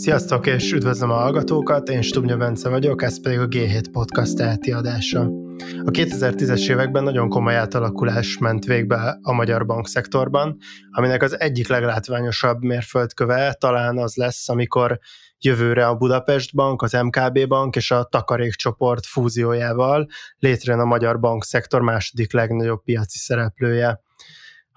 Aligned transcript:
Sziasztok, 0.00 0.46
és 0.46 0.72
üdvözlöm 0.72 1.10
a 1.10 1.14
hallgatókat, 1.14 1.88
én 1.88 2.02
Stubnya 2.02 2.36
Bence 2.36 2.68
vagyok, 2.68 3.02
ez 3.02 3.22
pedig 3.22 3.38
a 3.38 3.46
G7 3.48 3.84
Podcast 3.92 4.40
elti 4.40 4.72
adása. 4.72 5.20
A 5.84 5.90
2010-es 5.90 6.70
években 6.70 7.02
nagyon 7.02 7.28
komoly 7.28 7.56
átalakulás 7.56 8.38
ment 8.38 8.64
végbe 8.64 9.18
a 9.22 9.32
magyar 9.32 9.66
bankszektorban, 9.66 10.56
aminek 10.90 11.22
az 11.22 11.40
egyik 11.40 11.68
leglátványosabb 11.68 12.62
mérföldköve 12.62 13.52
talán 13.52 13.98
az 13.98 14.14
lesz, 14.14 14.48
amikor 14.48 14.98
jövőre 15.38 15.86
a 15.86 15.94
Budapest 15.94 16.54
Bank, 16.54 16.82
az 16.82 16.92
MKB 16.92 17.46
Bank 17.46 17.76
és 17.76 17.90
a 17.90 18.04
Takarékcsoport 18.04 19.06
fúziójával 19.06 20.08
létrejön 20.38 20.80
a 20.80 20.84
magyar 20.84 21.20
bankszektor 21.20 21.80
második 21.80 22.32
legnagyobb 22.32 22.82
piaci 22.82 23.18
szereplője. 23.18 24.00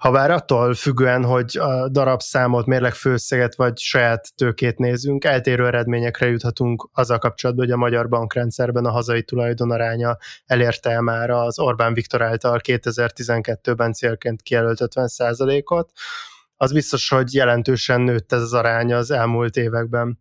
Ha 0.04 0.10
bár 0.10 0.30
attól 0.30 0.74
függően, 0.74 1.24
hogy 1.24 1.56
a 1.58 1.88
darabszámot, 1.88 2.66
mérleg 2.66 2.94
főszeget 2.94 3.54
vagy 3.54 3.78
saját 3.78 4.34
tőkét 4.34 4.78
nézünk, 4.78 5.24
eltérő 5.24 5.66
eredményekre 5.66 6.26
juthatunk 6.26 6.88
azzal 6.92 7.18
kapcsolatban, 7.18 7.64
hogy 7.64 7.74
a 7.74 7.78
magyar 7.78 8.08
bankrendszerben 8.08 8.84
a 8.84 8.90
hazai 8.90 9.22
tulajdonaránya 9.22 10.16
elérte 10.46 10.90
el 10.90 11.00
már 11.00 11.30
az 11.30 11.58
Orbán 11.58 11.94
Viktor 11.94 12.22
által 12.22 12.60
2012-ben 12.64 13.92
célként 13.92 14.42
kijelölt 14.42 14.78
50%-ot. 14.80 15.90
Az 16.56 16.72
biztos, 16.72 17.08
hogy 17.08 17.34
jelentősen 17.34 18.00
nőtt 18.00 18.32
ez 18.32 18.42
az 18.42 18.52
arány 18.52 18.94
az 18.94 19.10
elmúlt 19.10 19.56
években. 19.56 20.18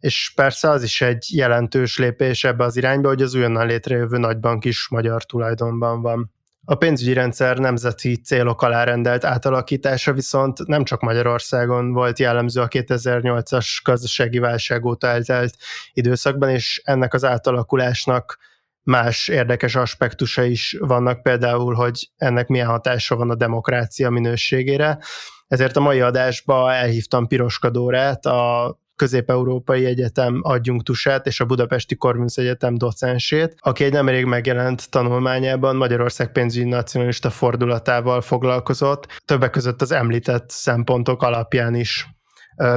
És 0.00 0.32
persze 0.34 0.70
az 0.70 0.82
is 0.82 1.00
egy 1.00 1.26
jelentős 1.34 1.98
lépés 1.98 2.44
ebbe 2.44 2.64
az 2.64 2.76
irányba, 2.76 3.08
hogy 3.08 3.22
az 3.22 3.34
újonnan 3.34 3.66
létrejövő 3.66 4.18
nagybank 4.18 4.64
is 4.64 4.88
magyar 4.88 5.24
tulajdonban 5.24 6.02
van. 6.02 6.36
A 6.70 6.74
pénzügyi 6.74 7.12
rendszer 7.12 7.58
nemzeti 7.58 8.16
célok 8.16 8.62
alá 8.62 8.84
rendelt 8.84 9.24
átalakítása 9.24 10.12
viszont 10.12 10.66
nem 10.66 10.84
csak 10.84 11.00
Magyarországon 11.00 11.92
volt 11.92 12.18
jellemző 12.18 12.60
a 12.60 12.68
2008-as 12.68 13.66
gazdasági 13.84 14.38
válság 14.38 14.84
óta 14.84 15.06
eltelt 15.06 15.54
időszakban, 15.92 16.48
és 16.48 16.82
ennek 16.84 17.14
az 17.14 17.24
átalakulásnak 17.24 18.38
más 18.82 19.28
érdekes 19.28 19.74
aspektusa 19.74 20.42
is 20.42 20.76
vannak, 20.80 21.22
például, 21.22 21.74
hogy 21.74 22.10
ennek 22.16 22.48
milyen 22.48 22.66
hatása 22.66 23.16
van 23.16 23.30
a 23.30 23.34
demokrácia 23.34 24.10
minőségére. 24.10 24.98
Ezért 25.46 25.76
a 25.76 25.80
mai 25.80 26.00
adásba 26.00 26.72
elhívtam 26.72 27.26
Piroska 27.26 27.70
Dórát, 27.70 28.26
a 28.26 28.78
Közép-Európai 28.98 29.84
Egyetem 29.84 30.40
adjunktusát 30.42 31.26
és 31.26 31.40
a 31.40 31.44
Budapesti 31.44 31.96
Korvinsz 31.96 32.36
Egyetem 32.36 32.74
docensét, 32.74 33.54
aki 33.58 33.84
egy 33.84 33.92
nemrég 33.92 34.24
megjelent 34.24 34.90
tanulmányában 34.90 35.76
Magyarország 35.76 36.32
pénzügyi 36.32 36.68
nacionalista 36.68 37.30
fordulatával 37.30 38.20
foglalkozott, 38.20 39.06
többek 39.24 39.50
között 39.50 39.82
az 39.82 39.92
említett 39.92 40.50
szempontok 40.50 41.22
alapján 41.22 41.74
is. 41.74 42.06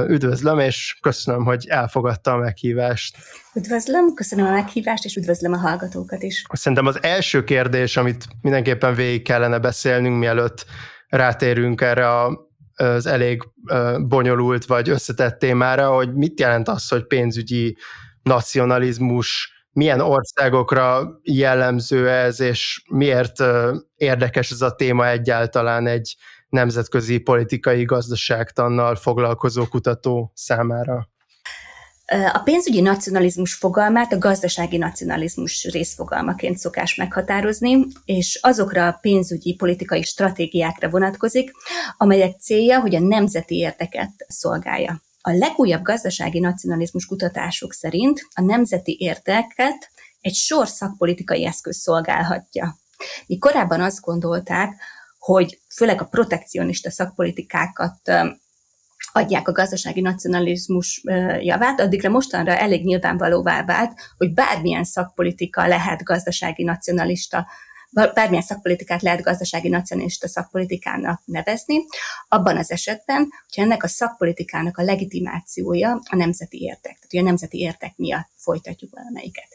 Üdvözlöm, 0.08 0.58
és 0.58 0.98
köszönöm, 1.00 1.44
hogy 1.44 1.66
elfogadta 1.68 2.32
a 2.32 2.36
meghívást. 2.36 3.16
Üdvözlöm, 3.54 4.14
köszönöm 4.14 4.46
a 4.46 4.50
meghívást, 4.50 5.04
és 5.04 5.16
üdvözlöm 5.16 5.52
a 5.52 5.56
hallgatókat 5.56 6.22
is. 6.22 6.44
Szerintem 6.52 6.86
az 6.86 7.02
első 7.02 7.44
kérdés, 7.44 7.96
amit 7.96 8.24
mindenképpen 8.40 8.94
végig 8.94 9.22
kellene 9.22 9.58
beszélnünk, 9.58 10.18
mielőtt 10.18 10.64
rátérünk 11.08 11.80
erre 11.80 12.08
a 12.08 12.50
az 12.82 13.06
elég 13.06 13.42
bonyolult 14.00 14.64
vagy 14.64 14.88
összetett 14.88 15.38
témára, 15.38 15.94
hogy 15.94 16.14
mit 16.14 16.40
jelent 16.40 16.68
az, 16.68 16.88
hogy 16.88 17.06
pénzügyi 17.06 17.76
nacionalizmus, 18.22 19.50
milyen 19.72 20.00
országokra 20.00 21.18
jellemző 21.22 22.08
ez, 22.08 22.40
és 22.40 22.82
miért 22.90 23.44
érdekes 23.96 24.50
ez 24.50 24.60
a 24.60 24.74
téma 24.74 25.08
egyáltalán 25.08 25.86
egy 25.86 26.16
nemzetközi 26.48 27.18
politikai 27.18 27.84
gazdaságtannal 27.84 28.94
foglalkozó 28.94 29.66
kutató 29.66 30.32
számára? 30.34 31.11
A 32.32 32.38
pénzügyi 32.38 32.80
nacionalizmus 32.80 33.54
fogalmát 33.54 34.12
a 34.12 34.18
gazdasági 34.18 34.76
nacionalizmus 34.76 35.64
részfogalmaként 35.64 36.58
szokás 36.58 36.94
meghatározni, 36.94 37.86
és 38.04 38.38
azokra 38.42 38.86
a 38.86 38.98
pénzügyi 39.00 39.54
politikai 39.54 40.02
stratégiákra 40.02 40.88
vonatkozik, 40.88 41.50
amelyek 41.96 42.40
célja, 42.40 42.80
hogy 42.80 42.94
a 42.94 43.00
nemzeti 43.00 43.56
érdeket 43.56 44.10
szolgálja. 44.28 45.02
A 45.20 45.30
legújabb 45.30 45.82
gazdasági 45.82 46.38
nacionalizmus 46.38 47.06
kutatások 47.06 47.72
szerint 47.72 48.26
a 48.34 48.42
nemzeti 48.42 48.96
érdeket 49.00 49.90
egy 50.20 50.34
sor 50.34 50.68
szakpolitikai 50.68 51.46
eszköz 51.46 51.76
szolgálhatja. 51.76 52.76
Mi 53.26 53.38
korábban 53.38 53.80
azt 53.80 54.00
gondolták, 54.00 54.80
hogy 55.18 55.60
főleg 55.74 56.00
a 56.00 56.04
protekcionista 56.04 56.90
szakpolitikákat 56.90 58.10
adják 59.12 59.48
a 59.48 59.52
gazdasági 59.52 60.00
nacionalizmus 60.00 61.02
javát, 61.40 61.80
addigra 61.80 62.08
mostanra 62.08 62.56
elég 62.56 62.84
nyilvánvalóvá 62.84 63.64
vált, 63.64 63.92
hogy 64.16 64.32
bármilyen 64.32 64.84
szakpolitika 64.84 65.66
lehet 65.66 66.02
gazdasági 66.02 66.64
nacionalista 66.64 67.46
bármilyen 68.14 68.42
szakpolitikát 68.42 69.02
lehet 69.02 69.22
gazdasági 69.22 69.68
nacionalista 69.68 70.28
szakpolitikának 70.28 71.22
nevezni, 71.24 71.84
abban 72.28 72.56
az 72.56 72.70
esetben, 72.70 73.28
hogyha 73.46 73.62
ennek 73.62 73.82
a 73.82 73.88
szakpolitikának 73.88 74.78
a 74.78 74.82
legitimációja 74.82 76.00
a 76.10 76.16
nemzeti 76.16 76.58
értek, 76.62 76.98
tehát 77.08 77.26
a 77.26 77.28
nemzeti 77.28 77.58
értek 77.58 77.92
miatt 77.96 78.28
folytatjuk 78.42 78.90
valamelyiket. 78.94 79.48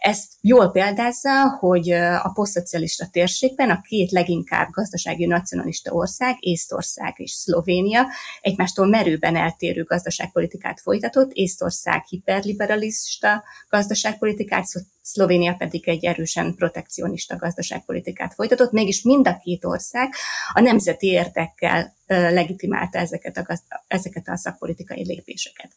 Ezt 0.00 0.32
jól 0.40 0.70
példázza, 0.70 1.48
hogy 1.48 1.90
a 2.22 2.30
posztszocialista 2.34 3.08
térségben 3.10 3.70
a 3.70 3.80
két 3.80 4.10
leginkább 4.10 4.68
gazdasági 4.70 5.26
nacionalista 5.26 5.92
ország, 5.92 6.36
Észtország 6.40 7.14
és 7.16 7.30
Szlovénia, 7.30 8.06
egymástól 8.40 8.86
merőben 8.86 9.36
eltérő 9.36 9.82
gazdaságpolitikát 9.82 10.80
folytatott, 10.80 11.32
Észtország 11.32 12.04
hiperliberalista 12.04 13.42
gazdaságpolitikát, 13.68 14.66
Szlovénia 15.02 15.54
pedig 15.54 15.88
egy 15.88 16.04
erősen 16.04 16.54
protekcionista 16.54 17.36
gazdaságpolitikát 17.36 18.34
folytatott, 18.34 18.72
mégis 18.72 19.02
mind 19.02 19.28
a 19.28 19.38
két 19.42 19.64
ország 19.64 20.14
a 20.52 20.60
nemzeti 20.60 21.06
érdekkel 21.06 21.94
legitimálta 22.06 22.98
ezeket 22.98 23.36
a, 23.36 23.58
ezeket 23.86 24.28
a 24.28 24.36
szakpolitikai 24.36 25.04
lépéseket. 25.04 25.70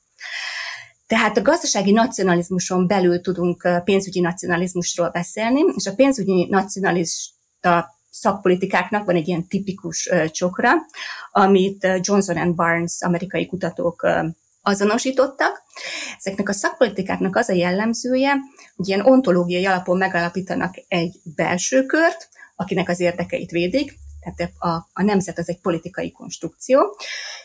Tehát 1.07 1.37
a 1.37 1.41
gazdasági 1.41 1.91
nacionalizmuson 1.91 2.87
belül 2.87 3.21
tudunk 3.21 3.81
pénzügyi 3.83 4.19
nacionalizmusról 4.19 5.09
beszélni, 5.09 5.61
és 5.75 5.85
a 5.85 5.95
pénzügyi 5.95 6.47
nacionalista 6.49 7.95
szakpolitikáknak 8.09 9.05
van 9.05 9.15
egy 9.15 9.27
ilyen 9.27 9.47
tipikus 9.47 10.09
csokra, 10.31 10.71
amit 11.31 11.87
Johnson 12.01 12.37
and 12.37 12.55
Barnes 12.55 12.95
amerikai 12.99 13.45
kutatók 13.45 14.07
azonosítottak. 14.61 15.63
Ezeknek 16.17 16.49
a 16.49 16.53
szakpolitikáknak 16.53 17.35
az 17.35 17.49
a 17.49 17.53
jellemzője, 17.53 18.35
hogy 18.75 18.87
ilyen 18.87 19.05
ontológiai 19.05 19.65
alapon 19.65 19.97
megalapítanak 19.97 20.75
egy 20.87 21.19
belső 21.35 21.85
kört, 21.85 22.29
akinek 22.55 22.89
az 22.89 22.99
érdekeit 22.99 23.51
védik, 23.51 23.97
tehát 24.35 24.53
a, 24.59 24.89
a 24.93 25.03
nemzet 25.03 25.37
az 25.37 25.49
egy 25.49 25.59
politikai 25.61 26.11
konstrukció, 26.11 26.97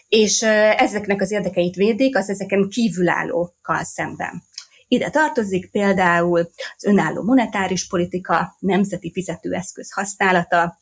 és 0.08 0.42
ezeknek 0.76 1.20
az 1.20 1.30
érdekeit 1.30 1.74
védik 1.74 2.16
az 2.16 2.28
ezeken 2.28 2.68
kívülállókkal 2.68 3.84
szemben. 3.84 4.42
Ide 4.88 5.10
tartozik 5.10 5.70
például 5.70 6.50
az 6.76 6.84
önálló 6.84 7.22
monetáris 7.22 7.86
politika, 7.86 8.56
nemzeti 8.58 9.12
fizetőeszköz 9.12 9.92
használata, 9.92 10.78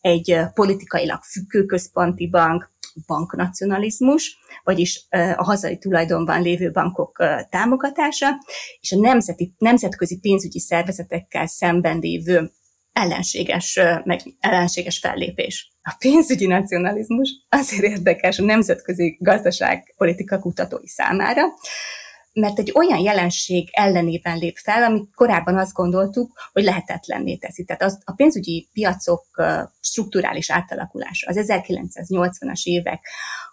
egy 0.00 0.38
politikailag 0.54 1.22
függő 1.22 1.64
központi 1.64 2.28
bank, 2.28 2.70
banknacionalizmus, 3.06 4.38
vagyis 4.64 5.06
a 5.36 5.44
hazai 5.44 5.78
tulajdonban 5.78 6.42
lévő 6.42 6.70
bankok 6.70 7.16
támogatása, 7.50 8.28
és 8.80 8.92
a 8.92 9.00
nemzeti, 9.00 9.54
nemzetközi 9.58 10.18
pénzügyi 10.18 10.60
szervezetekkel 10.60 11.46
szemben 11.46 11.98
lévő 11.98 12.52
ellenséges, 12.98 13.80
meg 14.04 14.20
ellenséges 14.40 14.98
fellépés. 14.98 15.72
A 15.82 15.94
pénzügyi 15.98 16.46
nacionalizmus 16.46 17.30
azért 17.48 17.82
érdekes 17.82 18.38
a 18.38 18.44
nemzetközi 18.44 19.16
gazdaságpolitika 19.20 20.38
kutatói 20.38 20.88
számára, 20.88 21.42
mert 22.32 22.58
egy 22.58 22.72
olyan 22.74 22.98
jelenség 22.98 23.68
ellenében 23.72 24.38
lép 24.38 24.56
fel, 24.56 24.82
amit 24.82 25.14
korábban 25.14 25.58
azt 25.58 25.72
gondoltuk, 25.72 26.32
hogy 26.52 26.62
lehetetlenné 26.62 27.36
teszi. 27.36 27.64
Tehát 27.64 27.82
az, 27.82 27.98
a 28.04 28.12
pénzügyi 28.12 28.68
piacok 28.72 29.24
strukturális 29.80 30.50
átalakulása 30.50 31.28
az 31.28 31.36
1980-as 31.48 32.62
évek 32.62 33.06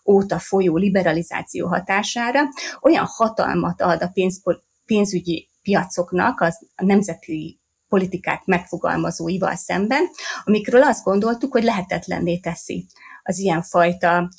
óta 0.05 0.39
folyó 0.39 0.77
liberalizáció 0.77 1.67
hatására 1.67 2.41
olyan 2.81 3.05
hatalmat 3.07 3.81
ad 3.81 4.01
a 4.01 4.07
pénz, 4.13 4.41
pénzügyi 4.85 5.49
piacoknak, 5.61 6.41
az 6.41 6.67
a 6.75 6.85
nemzeti 6.85 7.59
politikák 7.95 8.45
megfogalmazóival 8.45 9.55
szemben, 9.55 10.09
amikről 10.43 10.83
azt 10.83 11.03
gondoltuk, 11.03 11.51
hogy 11.51 11.63
lehetetlenné 11.63 12.37
teszi 12.37 12.87
az 13.27 13.39
ilyenfajta 13.39 14.29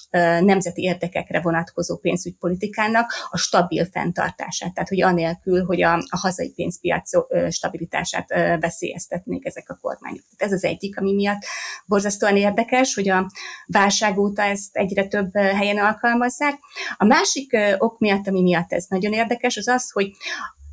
nemzeti 0.40 0.82
érdekekre 0.82 1.40
vonatkozó 1.40 1.96
pénzügypolitikának 1.96 3.12
a 3.30 3.36
stabil 3.36 3.84
fenntartását. 3.84 4.74
Tehát, 4.74 4.88
hogy 4.88 5.02
anélkül, 5.02 5.64
hogy 5.64 5.82
a, 5.82 5.94
a 5.94 6.18
hazai 6.18 6.52
pénzpiac 6.52 7.10
stabilitását 7.50 8.28
veszélyeztetnék 8.60 9.46
ezek 9.46 9.70
a 9.70 9.78
kormányok. 9.80 10.22
Tehát 10.36 10.52
ez 10.54 10.62
az 10.62 10.64
egyik, 10.64 10.98
ami 10.98 11.14
miatt 11.14 11.42
borzasztóan 11.86 12.36
érdekes, 12.36 12.94
hogy 12.94 13.08
a 13.08 13.30
válság 13.66 14.18
óta 14.18 14.42
ezt 14.42 14.76
egyre 14.76 15.06
több 15.06 15.36
helyen 15.36 15.78
alkalmazzák. 15.78 16.58
A 16.96 17.04
másik 17.04 17.56
ok 17.78 17.98
miatt, 17.98 18.26
ami 18.26 18.42
miatt 18.42 18.72
ez 18.72 18.84
nagyon 18.88 19.12
érdekes, 19.12 19.56
az 19.56 19.68
az, 19.68 19.90
hogy 19.90 20.10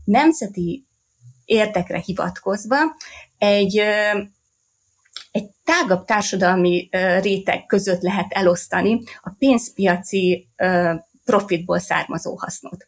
nemzeti 0.04 0.88
érdekre 1.46 1.98
hivatkozva 1.98 2.78
egy 3.38 3.82
egy 5.32 5.50
tágabb 5.64 6.06
társadalmi 6.06 6.90
réteg 7.22 7.66
között 7.66 8.02
lehet 8.02 8.26
elosztani 8.30 9.04
a 9.22 9.30
pénzpiaci 9.38 10.48
profitból 11.26 11.80
származó 11.80 12.36
hasznot. 12.36 12.88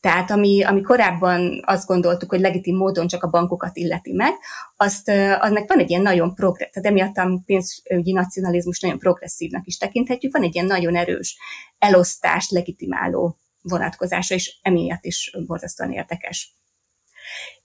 Tehát 0.00 0.30
ami, 0.30 0.62
ami 0.62 0.80
korábban 0.80 1.62
azt 1.64 1.86
gondoltuk, 1.86 2.30
hogy 2.30 2.40
legitim 2.40 2.76
módon 2.76 3.06
csak 3.06 3.22
a 3.22 3.28
bankokat 3.28 3.76
illeti 3.76 4.12
meg, 4.12 4.32
azt, 4.76 5.08
annak 5.38 5.68
van 5.68 5.78
egy 5.78 5.90
ilyen 5.90 6.02
nagyon 6.02 6.34
progresszív, 6.34 6.72
tehát 6.72 6.88
emiatt 6.88 7.16
a 7.16 7.42
pénzügyi 7.46 8.12
nacionalizmus 8.12 8.80
nagyon 8.80 8.98
progresszívnak 8.98 9.66
is 9.66 9.76
tekinthetjük, 9.76 10.32
van 10.32 10.42
egy 10.42 10.54
ilyen 10.54 10.66
nagyon 10.66 10.96
erős 10.96 11.38
elosztást 11.78 12.50
legitimáló 12.50 13.36
vonatkozása, 13.62 14.34
és 14.34 14.58
emiatt 14.62 15.04
is 15.04 15.36
borzasztóan 15.46 15.92
érdekes. 15.92 16.54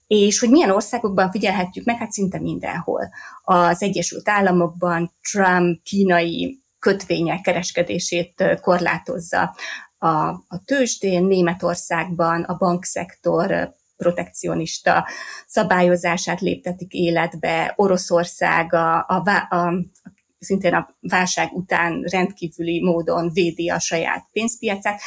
És 0.06 0.38
hogy 0.38 0.50
milyen 0.50 0.70
országokban 0.70 1.30
figyelhetjük 1.30 1.84
meg, 1.84 1.96
hát 1.96 2.12
szinte 2.12 2.38
mindenhol. 2.40 3.10
Az 3.42 3.82
Egyesült 3.82 4.28
Államokban 4.28 5.12
Trump 5.30 5.82
kínai 5.82 6.62
kötvények 6.78 7.40
kereskedését 7.40 8.58
korlátozza 8.60 9.54
a, 9.98 10.08
a 10.28 10.62
tőzsdén, 10.64 11.24
Németországban 11.24 12.42
a 12.42 12.56
bankszektor 12.56 13.74
protekcionista 13.96 15.08
szabályozását 15.46 16.40
léptetik 16.40 16.92
életbe, 16.92 17.72
Oroszország 17.76 18.74
a, 18.74 18.96
a, 19.08 19.22
a, 19.50 19.72
szintén 20.38 20.74
a 20.74 20.96
válság 21.00 21.52
után 21.52 22.00
rendkívüli 22.00 22.82
módon 22.82 23.30
védi 23.32 23.70
a 23.70 23.78
saját 23.78 24.28
pénzpiacát, 24.32 25.00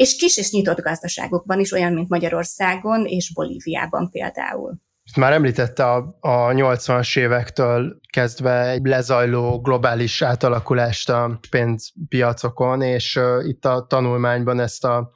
és 0.00 0.16
kis 0.16 0.36
és 0.36 0.50
nyitott 0.50 0.80
gazdaságokban 0.80 1.60
is, 1.60 1.72
olyan, 1.72 1.92
mint 1.92 2.08
Magyarországon 2.08 3.04
és 3.04 3.32
Bolíviában 3.32 4.10
például. 4.10 4.78
Már 5.16 5.32
említette 5.32 5.84
a, 5.84 6.16
a 6.20 6.52
80-as 6.52 7.18
évektől 7.18 8.00
kezdve 8.12 8.68
egy 8.68 8.84
lezajló 8.84 9.60
globális 9.60 10.22
átalakulást 10.22 11.08
a 11.08 11.40
pénzpiacokon, 11.50 12.82
és 12.82 13.16
uh, 13.16 13.48
itt 13.48 13.64
a 13.64 13.86
tanulmányban 13.88 14.60
ezt 14.60 14.84
a, 14.84 15.10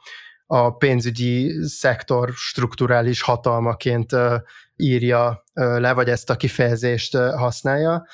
a 0.46 0.76
pénzügyi 0.76 1.52
szektor 1.62 2.30
strukturális 2.32 3.22
hatalmaként 3.22 4.12
uh, 4.12 4.34
írja 4.76 5.44
uh, 5.54 5.78
le, 5.78 5.92
vagy 5.92 6.08
ezt 6.08 6.30
a 6.30 6.36
kifejezést 6.36 7.14
uh, 7.16 7.34
használja. 7.34 8.06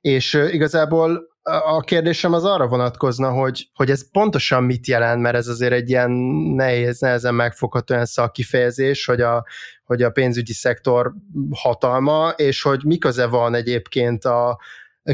És 0.00 0.34
uh, 0.34 0.54
igazából 0.54 1.31
a 1.42 1.80
kérdésem 1.80 2.32
az 2.32 2.44
arra 2.44 2.66
vonatkozna, 2.66 3.30
hogy, 3.30 3.68
hogy 3.74 3.90
ez 3.90 4.10
pontosan 4.10 4.64
mit 4.64 4.86
jelent, 4.86 5.22
mert 5.22 5.36
ez 5.36 5.46
azért 5.46 5.72
egy 5.72 5.88
ilyen 5.88 6.10
nehéz, 6.54 7.00
nehezen 7.00 7.34
megfogható 7.34 7.94
olyan 7.94 8.06
szakkifejezés, 8.06 9.04
hogy 9.04 9.20
a, 9.20 9.46
hogy 9.84 10.02
a 10.02 10.10
pénzügyi 10.10 10.52
szektor 10.52 11.12
hatalma, 11.50 12.28
és 12.36 12.62
hogy 12.62 12.84
mi 12.84 12.98
köze 12.98 13.26
van 13.26 13.54
egyébként 13.54 14.24
a 14.24 14.58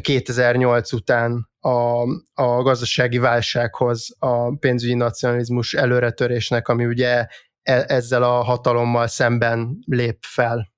2008 0.01 0.93
után 0.93 1.49
a, 1.61 2.03
a 2.35 2.63
gazdasági 2.63 3.19
válsághoz, 3.19 4.17
a 4.19 4.57
pénzügyi 4.57 4.95
nacionalizmus 4.95 5.75
előretörésnek, 5.75 6.69
ami 6.69 6.85
ugye 6.85 7.27
e, 7.63 7.85
ezzel 7.87 8.23
a 8.23 8.43
hatalommal 8.43 9.07
szemben 9.07 9.79
lép 9.87 10.19
fel. 10.21 10.73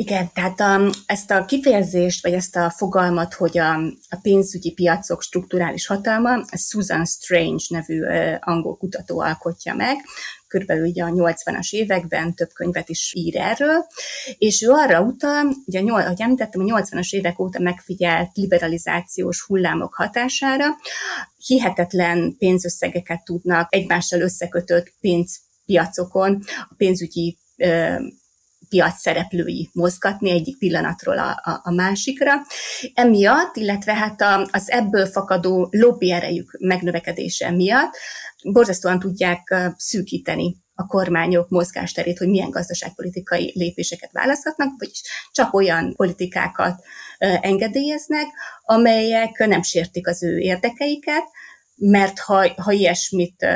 Igen, 0.00 0.30
tehát 0.34 0.60
a, 0.60 0.78
um, 0.78 0.90
ezt 1.06 1.30
a 1.30 1.44
kifejezést, 1.44 2.22
vagy 2.22 2.32
ezt 2.32 2.56
a 2.56 2.70
fogalmat, 2.70 3.34
hogy 3.34 3.58
a, 3.58 3.74
a 4.08 4.18
pénzügyi 4.22 4.72
piacok 4.72 5.22
strukturális 5.22 5.86
hatalma, 5.86 6.44
Susan 6.56 7.04
Strange 7.04 7.64
nevű 7.68 8.02
angol 8.40 8.76
kutató 8.76 9.20
alkotja 9.20 9.74
meg, 9.74 9.96
körülbelül 10.48 10.86
ugye 10.86 11.04
a 11.04 11.08
80-as 11.08 11.70
években 11.70 12.34
több 12.34 12.48
könyvet 12.52 12.88
is 12.88 13.12
ír 13.16 13.36
erről, 13.36 13.86
és 14.38 14.62
ő 14.62 14.70
arra 14.70 15.00
utal, 15.00 15.54
ugye, 15.66 15.80
ahogy 15.80 16.20
említettem, 16.20 16.60
a 16.60 16.80
80-as 16.80 17.10
évek 17.10 17.38
óta 17.40 17.58
megfigyelt 17.58 18.30
liberalizációs 18.34 19.44
hullámok 19.46 19.94
hatására. 19.94 20.66
Hihetetlen 21.46 22.36
pénzösszegeket 22.38 23.24
tudnak 23.24 23.74
egymással 23.74 24.20
összekötött 24.20 24.92
pénzpiacokon 25.00 26.42
a 26.68 26.74
pénzügyi 26.76 27.38
piac 28.70 29.00
szereplői 29.00 29.70
mozgatni 29.72 30.30
egyik 30.30 30.58
pillanatról 30.58 31.18
a, 31.18 31.40
a, 31.42 31.60
a 31.62 31.70
másikra. 31.70 32.32
Emiatt, 32.94 33.56
illetve 33.56 33.94
hát 33.94 34.20
a, 34.20 34.48
az 34.52 34.70
ebből 34.70 35.06
fakadó 35.06 35.68
lobby 35.70 36.12
erejük 36.12 36.56
megnövekedése 36.58 37.50
miatt 37.50 37.96
borzasztóan 38.42 38.98
tudják 38.98 39.54
szűkíteni 39.76 40.56
a 40.74 40.86
kormányok 40.86 41.48
mozgásterét, 41.48 42.18
hogy 42.18 42.28
milyen 42.28 42.50
gazdaságpolitikai 42.50 43.52
lépéseket 43.54 44.12
választhatnak, 44.12 44.78
vagyis 44.78 45.02
csak 45.32 45.54
olyan 45.54 45.94
politikákat 45.96 46.84
engedélyeznek, 47.18 48.26
amelyek 48.62 49.38
nem 49.46 49.62
sértik 49.62 50.08
az 50.08 50.22
ő 50.22 50.38
érdekeiket, 50.38 51.24
mert 51.76 52.18
ha, 52.18 52.52
ha 52.56 52.72
ilyesmit 52.72 53.46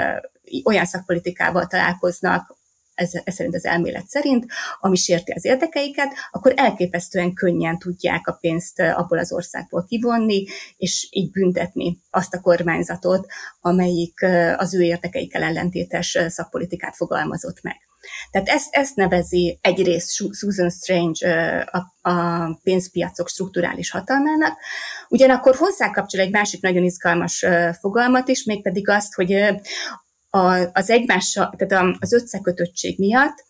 olyan 0.65 0.85
szakpolitikával 0.85 1.67
találkoznak, 1.67 2.57
ez, 2.95 3.11
ez 3.25 3.35
szerint 3.35 3.55
az 3.55 3.65
elmélet 3.65 4.07
szerint, 4.07 4.47
ami 4.81 4.97
sérti 4.97 5.33
az 5.33 5.45
érdekeiket, 5.45 6.13
akkor 6.31 6.53
elképesztően 6.57 7.35
könnyen 7.35 7.79
tudják 7.79 8.27
a 8.27 8.37
pénzt 8.41 8.81
abból 8.81 9.19
az 9.19 9.33
országból 9.33 9.85
kivonni, 9.89 10.47
és 10.77 11.09
így 11.11 11.31
büntetni 11.31 11.99
azt 12.11 12.35
a 12.35 12.41
kormányzatot, 12.41 13.27
amelyik 13.61 14.27
az 14.57 14.75
ő 14.75 14.83
érdekeikkel 14.83 15.43
ellentétes 15.43 16.19
szakpolitikát 16.29 16.97
fogalmazott 16.97 17.63
meg. 17.63 17.77
Tehát 18.31 18.49
ezt, 18.49 18.75
ezt 18.75 18.97
nevezi 18.97 19.59
egyrészt 19.61 20.13
Susan 20.13 20.71
Strange 20.71 21.29
a, 21.71 22.11
a 22.11 22.61
pénzpiacok 22.63 23.29
strukturális 23.29 23.91
hatalmának, 23.91 24.59
ugyanakkor 25.09 25.57
hozzá 25.57 25.91
kapcsol 25.91 26.21
egy 26.21 26.31
másik 26.31 26.63
nagyon 26.63 26.85
izgalmas 26.85 27.45
fogalmat 27.81 28.29
is, 28.29 28.45
mégpedig 28.45 28.89
azt, 28.89 29.15
hogy 29.15 29.55
a, 30.35 30.71
az 30.73 30.91
egymással, 30.91 31.55
tehát 31.57 31.97
az 31.99 32.13
összekötöttség 32.13 32.99
miatt 32.99 33.45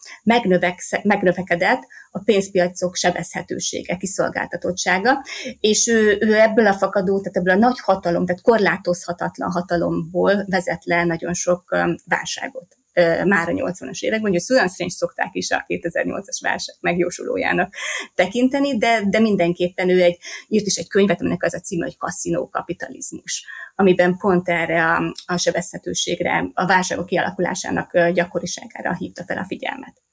megnövekedett 1.02 1.82
a 2.10 2.18
pénzpiacok 2.24 2.94
sebezhetősége, 2.94 3.96
kiszolgáltatottsága, 3.96 5.24
és 5.60 5.86
ő, 5.86 6.16
ő 6.20 6.34
ebből 6.40 6.66
a 6.66 6.72
fakadó, 6.72 7.18
tehát 7.18 7.36
ebből 7.36 7.54
a 7.54 7.66
nagy 7.68 7.80
hatalom, 7.80 8.26
tehát 8.26 8.42
korlátozhatatlan 8.42 9.50
hatalomból 9.50 10.44
vezet 10.46 10.84
le 10.84 11.04
nagyon 11.04 11.34
sok 11.34 11.76
válságot 12.04 12.76
már 13.24 13.48
a 13.48 13.52
80-as 13.52 14.00
években, 14.00 14.30
hogy 14.30 14.40
Susan 14.40 14.68
Strange 14.68 14.92
szokták 14.92 15.30
is 15.32 15.50
a 15.50 15.64
2008-as 15.66 16.38
válság 16.40 16.76
megjósolójának 16.80 17.74
tekinteni, 18.14 18.78
de, 18.78 19.00
de 19.10 19.20
mindenképpen 19.20 19.88
ő 19.88 20.02
egy, 20.02 20.18
írt 20.48 20.66
is 20.66 20.76
egy 20.76 20.88
könyvet, 20.88 21.20
aminek 21.20 21.42
az 21.42 21.54
a 21.54 21.60
címe, 21.60 21.84
hogy 21.84 21.96
Kaszinó 21.96 22.48
kapitalizmus, 22.48 23.46
amiben 23.74 24.16
pont 24.16 24.48
erre 24.48 24.84
a, 24.84 25.14
a 25.26 25.36
sebezhetőségre, 25.36 26.50
a 26.54 26.66
válságok 26.66 27.06
kialakulásának 27.06 27.98
gyakoriságára 28.08 28.94
hívta 28.94 29.24
fel 29.24 29.38
a 29.38 29.44
figyelmet. 29.44 30.03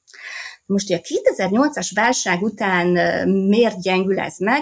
Most 0.71 0.89
ugye 0.89 0.97
a 0.97 1.01
2008-as 1.01 1.91
válság 1.93 2.41
után 2.41 2.87
miért 3.29 3.81
gyengül 3.81 4.19
ez 4.19 4.37
meg? 4.37 4.61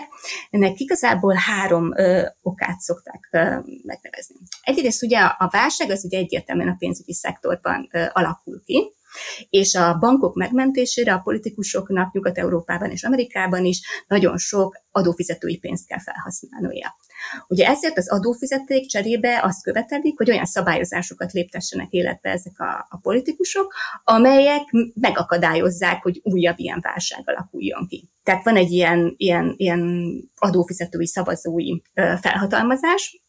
Ennek 0.49 0.79
igazából 0.79 1.33
három 1.33 1.97
ö, 1.97 2.25
okát 2.41 2.79
szokták 2.79 3.27
ö, 3.31 3.39
megnevezni. 3.83 4.35
Egyrészt 4.61 5.03
ugye 5.03 5.19
a 5.19 5.47
válság 5.51 5.89
az 5.89 6.05
ugye 6.05 6.17
egyértelműen 6.17 6.69
a 6.69 6.75
pénzügyi 6.77 7.13
szektorban 7.13 7.89
ö, 7.91 8.03
alakul 8.11 8.61
ki, 8.65 8.93
és 9.49 9.75
a 9.75 9.97
bankok 9.99 10.35
megmentésére 10.35 11.13
a 11.13 11.19
politikusoknak 11.19 12.13
Nyugat-Európában 12.13 12.91
és 12.91 13.03
Amerikában 13.03 13.65
is 13.65 13.81
nagyon 14.07 14.37
sok 14.37 14.83
adófizetői 14.91 15.57
pénzt 15.57 15.87
kell 15.87 15.99
felhasználnia. 15.99 16.95
Ugye 17.47 17.67
ezért 17.67 17.97
az 17.97 18.09
adófizeték 18.09 18.87
cserébe 18.87 19.39
azt 19.43 19.63
követelik, 19.63 20.17
hogy 20.17 20.29
olyan 20.29 20.45
szabályozásokat 20.45 21.31
léptessenek 21.31 21.91
életbe 21.91 22.29
ezek 22.29 22.59
a, 22.59 22.87
a 22.89 22.97
politikusok, 23.01 23.73
amelyek 24.03 24.63
megakadályozzák, 24.93 26.03
hogy 26.03 26.19
újabb 26.23 26.59
ilyen 26.59 26.79
válság 26.81 27.21
alakuljon 27.25 27.87
ki. 27.87 28.09
Tehát 28.23 28.43
van 28.43 28.55
egy 28.55 28.71
ilyen, 28.71 29.13
ilyen, 29.17 29.53
ilyen 29.57 30.11
adófizetői 30.35 31.07
szavazói 31.07 31.81
felhatalmazás, 31.93 33.21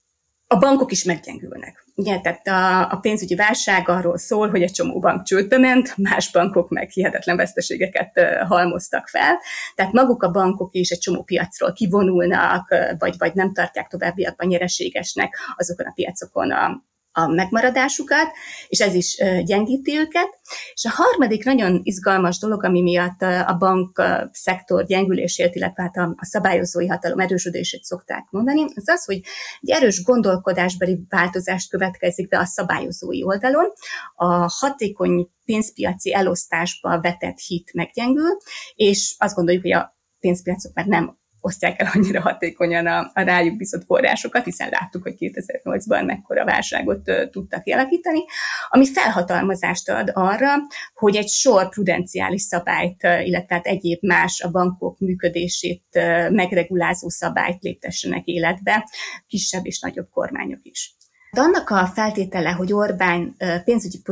a 0.52 0.58
bankok 0.58 0.92
is 0.92 1.04
meggyengülnek. 1.04 1.87
Ugye, 2.00 2.21
tehát 2.21 2.47
a, 2.47 2.92
a 2.92 2.97
pénzügyi 2.97 3.35
válság 3.35 3.88
arról 3.88 4.19
szól, 4.19 4.49
hogy 4.50 4.62
egy 4.62 4.73
csomó 4.73 4.99
bank 4.99 5.23
csődbe 5.23 5.59
ment, 5.59 5.97
más 5.97 6.30
bankok 6.33 6.69
meg 6.69 6.90
hihetetlen 6.90 7.37
veszteségeket 7.37 8.21
halmoztak 8.49 9.09
fel. 9.09 9.38
Tehát 9.75 9.92
maguk 9.92 10.23
a 10.23 10.30
bankok 10.30 10.75
is 10.75 10.90
egy 10.90 10.99
csomó 10.99 11.23
piacról 11.23 11.73
kivonulnak, 11.73 12.75
vagy, 12.99 13.14
vagy 13.19 13.35
nem 13.35 13.52
tartják 13.52 13.88
továbbiakban 13.88 14.47
nyereségesnek 14.47 15.38
azokon 15.57 15.87
a 15.87 15.92
piacokon 15.95 16.50
a, 16.50 16.85
a 17.12 17.26
megmaradásukat, 17.26 18.26
és 18.69 18.81
ez 18.81 18.95
is 18.95 19.23
gyengíti 19.45 19.99
őket. 19.99 20.40
És 20.73 20.85
a 20.85 21.02
harmadik 21.02 21.45
nagyon 21.45 21.81
izgalmas 21.83 22.38
dolog, 22.38 22.64
ami 22.64 22.83
miatt 22.83 23.23
a 23.23 23.57
bank 23.59 24.02
szektor 24.33 24.85
gyengülését, 24.85 25.55
illetve 25.55 25.83
hát 25.83 25.97
a 25.97 26.25
szabályozói 26.25 26.87
hatalom 26.87 27.19
erősödését 27.19 27.83
szokták 27.83 28.26
mondani, 28.31 28.64
az 28.75 28.88
az, 28.88 29.05
hogy 29.05 29.21
egy 29.61 29.71
erős 29.71 30.02
gondolkodásbeli 30.02 31.00
változást 31.09 31.71
következik 31.71 32.29
be 32.29 32.38
a 32.38 32.45
szabályozói 32.45 33.25
oldalon. 33.25 33.73
A 34.14 34.52
hatékony 34.59 35.31
pénzpiaci 35.45 36.14
elosztásba 36.14 37.00
vetett 37.00 37.38
hit 37.38 37.73
meggyengül, 37.73 38.37
és 38.75 39.14
azt 39.19 39.35
gondoljuk, 39.35 39.62
hogy 39.62 39.73
a 39.73 39.99
pénzpiacok 40.21 40.75
már 40.75 40.87
nem 40.87 41.19
osztják 41.40 41.80
el 41.80 41.90
annyira 41.94 42.20
hatékonyan 42.20 42.87
a, 42.87 43.11
a 43.14 43.20
rájuk 43.20 43.56
bizott 43.56 43.85
forrásokat, 43.85 44.44
hiszen 44.44 44.68
láttuk, 44.70 45.02
hogy 45.02 45.14
2008-ban 45.18 46.06
mekkora 46.06 46.44
válságot 46.44 47.09
uh, 47.09 47.30
tudtak 47.30 47.62
kialakítani, 47.62 48.25
ami 48.68 48.87
felhatalmazást 48.87 49.88
ad 49.88 50.11
arra, 50.14 50.54
hogy 50.94 51.16
egy 51.16 51.28
sor 51.28 51.68
prudenciális 51.68 52.42
szabályt, 52.42 53.02
illetve 53.02 53.54
hát 53.54 53.66
egyéb 53.66 53.99
más 54.02 54.40
a 54.40 54.50
bankok 54.50 54.99
működését 54.99 55.85
uh, 55.94 56.30
megregulázó 56.30 57.09
szabályt 57.09 57.62
léptessenek 57.62 58.25
életbe, 58.25 58.88
kisebb 59.26 59.66
és 59.66 59.80
nagyobb 59.80 60.09
kormányok 60.11 60.61
is. 60.62 60.94
De 61.30 61.40
annak 61.40 61.70
a 61.70 61.87
feltétele, 61.87 62.50
hogy 62.50 62.73
Orbán 62.73 63.37
pénzügyi 63.64 64.02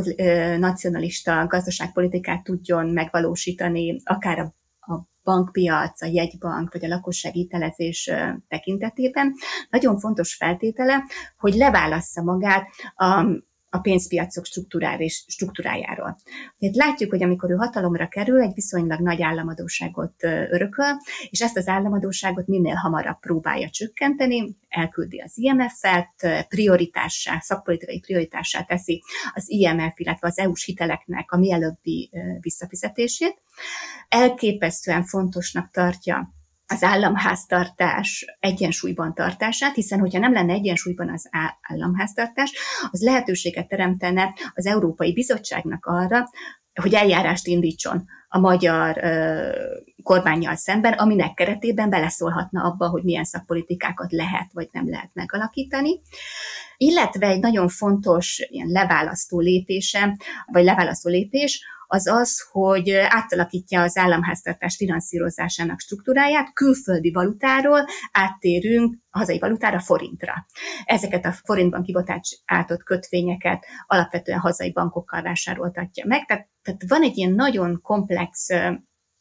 nacionalista 0.59 1.47
gazdaságpolitikát 1.47 2.43
tudjon 2.43 2.87
megvalósítani, 2.87 4.01
akár 4.05 4.39
a 4.39 4.58
bankpiac, 5.29 6.03
a 6.03 6.07
jegybank 6.07 6.73
vagy 6.73 6.85
a 6.85 6.89
lakosság 6.89 7.33
hitelezés 7.33 8.11
tekintetében. 8.49 9.35
Nagyon 9.71 9.99
fontos 9.99 10.35
feltétele, 10.35 11.05
hogy 11.37 11.55
leválassza 11.55 12.23
magát 12.23 12.67
a, 12.95 13.27
a 13.71 13.79
pénzpiacok 13.79 14.45
struktúrális, 14.45 15.25
struktúrájáról. 15.29 16.19
Tehát 16.59 16.77
látjuk, 16.77 17.11
hogy 17.11 17.23
amikor 17.23 17.51
ő 17.51 17.55
hatalomra 17.55 18.09
kerül, 18.09 18.43
egy 18.43 18.55
viszonylag 18.55 19.01
nagy 19.01 19.23
államadóságot 19.23 20.23
örököl, 20.25 20.97
és 21.31 21.41
ezt 21.41 21.57
az 21.57 21.69
államadóságot 21.69 22.47
minél 22.47 22.75
hamarabb 22.75 23.19
próbálja 23.21 23.71
csökkenteni, 23.71 24.57
elküldi 24.69 25.21
az 25.21 25.33
IMF-et, 25.35 26.47
prioritássá, 26.49 27.39
szakpolitikai 27.41 28.01
prioritássá 28.01 28.63
teszi 28.63 29.03
az 29.35 29.45
IMF, 29.47 29.99
illetve 29.99 30.29
az 30.29 30.39
EU-s 30.39 30.65
hiteleknek 30.65 31.33
a 31.33 31.37
mielőbbi 31.39 32.11
visszafizetését. 32.41 33.43
Elképesztően 34.09 35.05
fontosnak 35.05 35.71
tartja 35.71 36.37
az 36.69 36.83
államháztartás 36.83 38.37
egyensúlyban 38.41 39.15
tartását, 39.15 39.75
hiszen 39.75 40.01
hogyha 40.01 40.19
nem 40.19 40.33
lenne 40.33 40.53
egyensúlyban 40.53 41.11
az 41.11 41.29
államháztartás, 41.61 42.53
az 42.91 43.03
lehetőséget 43.03 43.69
teremtene 43.69 44.35
az 44.55 44.67
Európai 44.67 45.13
Bizottságnak 45.13 45.87
arra, 45.87 46.29
hogy 46.81 46.95
eljárást 46.95 47.47
indítson 47.47 48.05
a 48.29 48.39
magyar 48.39 48.99
ö, 49.03 49.51
kormányjal 50.03 50.55
szemben, 50.55 50.93
aminek 50.93 51.35
keretében 51.35 51.91
beleszólhatna 51.91 52.63
abba, 52.63 52.89
hogy 52.89 53.03
milyen 53.03 53.25
szakpolitikákat 53.25 54.13
lehet 54.13 54.53
vagy 54.53 54.69
nem 54.73 54.89
lehet 54.89 55.11
megalakítani. 55.13 56.01
Illetve 56.77 57.27
egy 57.27 57.41
nagyon 57.41 57.69
fontos 57.69 58.47
ilyen 58.51 58.69
leválasztó 58.69 59.41
lépése, 59.41 60.17
vagy 60.47 60.65
leválasztó 60.65 61.11
lépés, 61.11 61.65
az 61.91 62.07
az, 62.07 62.41
hogy 62.51 62.91
átalakítja 62.91 63.83
az 63.83 63.97
államháztartás 63.97 64.77
finanszírozásának 64.77 65.81
struktúráját, 65.81 66.53
külföldi 66.53 67.13
valutáról 67.13 67.85
áttérünk 68.13 68.97
a 69.11 69.19
hazai 69.19 69.39
valutára, 69.39 69.81
forintra. 69.81 70.47
Ezeket 70.85 71.25
a 71.25 71.33
forintban 71.33 71.83
kibocsátott 71.83 72.83
kötvényeket 72.85 73.67
alapvetően 73.87 74.39
hazai 74.39 74.73
bankokkal 74.73 75.23
vásároltatja 75.23 76.05
meg, 76.07 76.25
tehát, 76.25 76.49
tehát 76.63 76.83
van 76.89 77.03
egy 77.03 77.17
ilyen 77.17 77.33
nagyon 77.33 77.81
komplex 77.83 78.49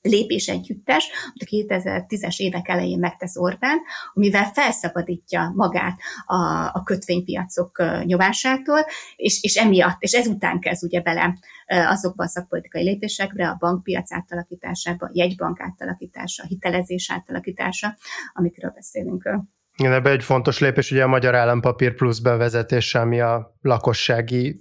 lépés 0.08 0.48
együttes, 0.48 1.10
amit 1.24 1.72
a 1.72 1.76
2010-es 1.76 2.38
évek 2.38 2.68
elején 2.68 3.00
megtesz 3.00 3.38
Orbán, 3.38 3.78
amivel 4.14 4.52
felszabadítja 4.54 5.52
magát 5.56 6.00
a, 6.26 6.36
a 6.74 6.82
kötvénypiacok 6.84 7.84
nyomásától, 8.04 8.86
és, 9.16 9.44
és 9.44 9.56
emiatt, 9.56 10.02
és 10.02 10.14
ezután 10.14 10.60
kezd 10.60 10.84
ugye 10.84 11.02
bele 11.02 11.38
azokba 11.68 12.24
a 12.24 12.28
szakpolitikai 12.28 12.84
lépésekre, 12.84 13.48
a 13.48 13.58
bankpiac 13.60 14.12
átalakításába, 14.12 15.06
a 15.06 15.12
jegybank 15.14 15.60
átalakítása, 15.62 16.44
a 16.44 16.48
hitelezés 16.48 17.12
átalakítása, 17.12 17.98
amikről 18.34 18.72
beszélünk. 18.76 19.30
Igen, 19.78 19.94
ebbe 19.94 20.10
egy 20.10 20.24
fontos 20.24 20.60
lépés 20.60 20.92
ugye 20.92 21.04
a 21.04 21.08
Magyar 21.08 21.36
Állampapír 21.36 21.96
Plusz 21.96 22.20
bevezetése, 22.20 23.00
ami 23.00 23.22
a 23.22 23.58
lakossági 23.62 24.60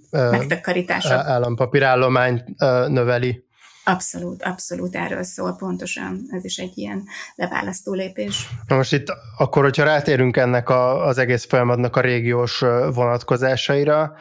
állampapírállomány 1.07 2.43
növeli. 2.87 3.46
Abszolút, 3.89 4.43
abszolút 4.43 4.95
erről 4.95 5.23
szól 5.23 5.55
pontosan. 5.55 6.27
Ez 6.31 6.45
is 6.45 6.57
egy 6.57 6.77
ilyen 6.77 7.03
leválasztó 7.35 7.93
lépés. 7.93 8.47
Na 8.67 8.75
most 8.75 8.93
itt 8.93 9.07
akkor, 9.37 9.63
hogyha 9.63 9.83
rátérünk 9.83 10.37
ennek 10.37 10.69
a, 10.69 11.05
az 11.05 11.17
egész 11.17 11.45
folyamatnak 11.45 11.95
a 11.95 12.01
régiós 12.01 12.59
vonatkozásaira, 12.93 14.15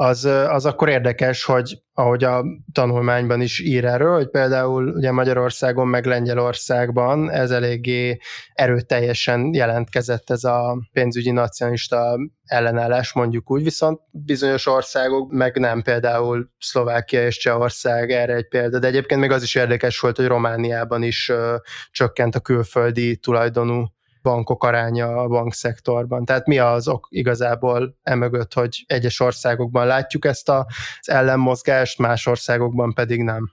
az, 0.00 0.24
az 0.24 0.66
akkor 0.66 0.88
érdekes, 0.88 1.44
hogy 1.44 1.82
ahogy 1.92 2.24
a 2.24 2.44
tanulmányban 2.72 3.40
is 3.40 3.60
ír 3.60 3.84
erről, 3.84 4.14
hogy 4.14 4.30
például 4.30 4.88
ugye 4.88 5.10
Magyarországon 5.10 5.88
meg 5.88 6.06
Lengyelországban 6.06 7.30
ez 7.30 7.50
eléggé 7.50 8.18
erőteljesen 8.52 9.54
jelentkezett 9.54 10.30
ez 10.30 10.44
a 10.44 10.78
pénzügyi 10.92 11.30
nacionalista 11.30 12.16
ellenállás, 12.44 13.12
mondjuk 13.12 13.50
úgy, 13.50 13.62
viszont 13.62 14.00
bizonyos 14.10 14.66
országok 14.66 15.32
meg 15.32 15.56
nem, 15.56 15.82
például 15.82 16.50
Szlovákia 16.58 17.26
és 17.26 17.38
Csehország 17.38 18.10
erre 18.10 18.34
egy 18.34 18.48
példa, 18.48 18.78
de 18.78 18.86
egyébként 18.86 19.20
még 19.20 19.30
az 19.30 19.42
is 19.42 19.54
érdekes 19.54 20.00
volt, 20.00 20.16
hogy 20.16 20.26
Romániában 20.26 21.02
is 21.02 21.28
ö, 21.28 21.56
csökkent 21.90 22.34
a 22.34 22.40
külföldi 22.40 23.16
tulajdonú 23.16 23.84
bankok 24.28 24.64
aránya 24.64 25.16
a 25.16 25.28
bankszektorban. 25.28 26.24
Tehát 26.24 26.46
mi 26.46 26.58
az 26.58 26.88
ok 26.88 27.06
igazából 27.10 27.98
emögött, 28.02 28.52
hogy 28.52 28.84
egyes 28.86 29.20
országokban 29.20 29.86
látjuk 29.86 30.24
ezt 30.24 30.48
az 30.48 30.64
ellenmozgást, 31.00 31.98
más 31.98 32.26
országokban 32.26 32.92
pedig 32.94 33.22
nem? 33.22 33.52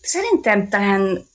Szerintem 0.00 0.68
talán 0.68 1.26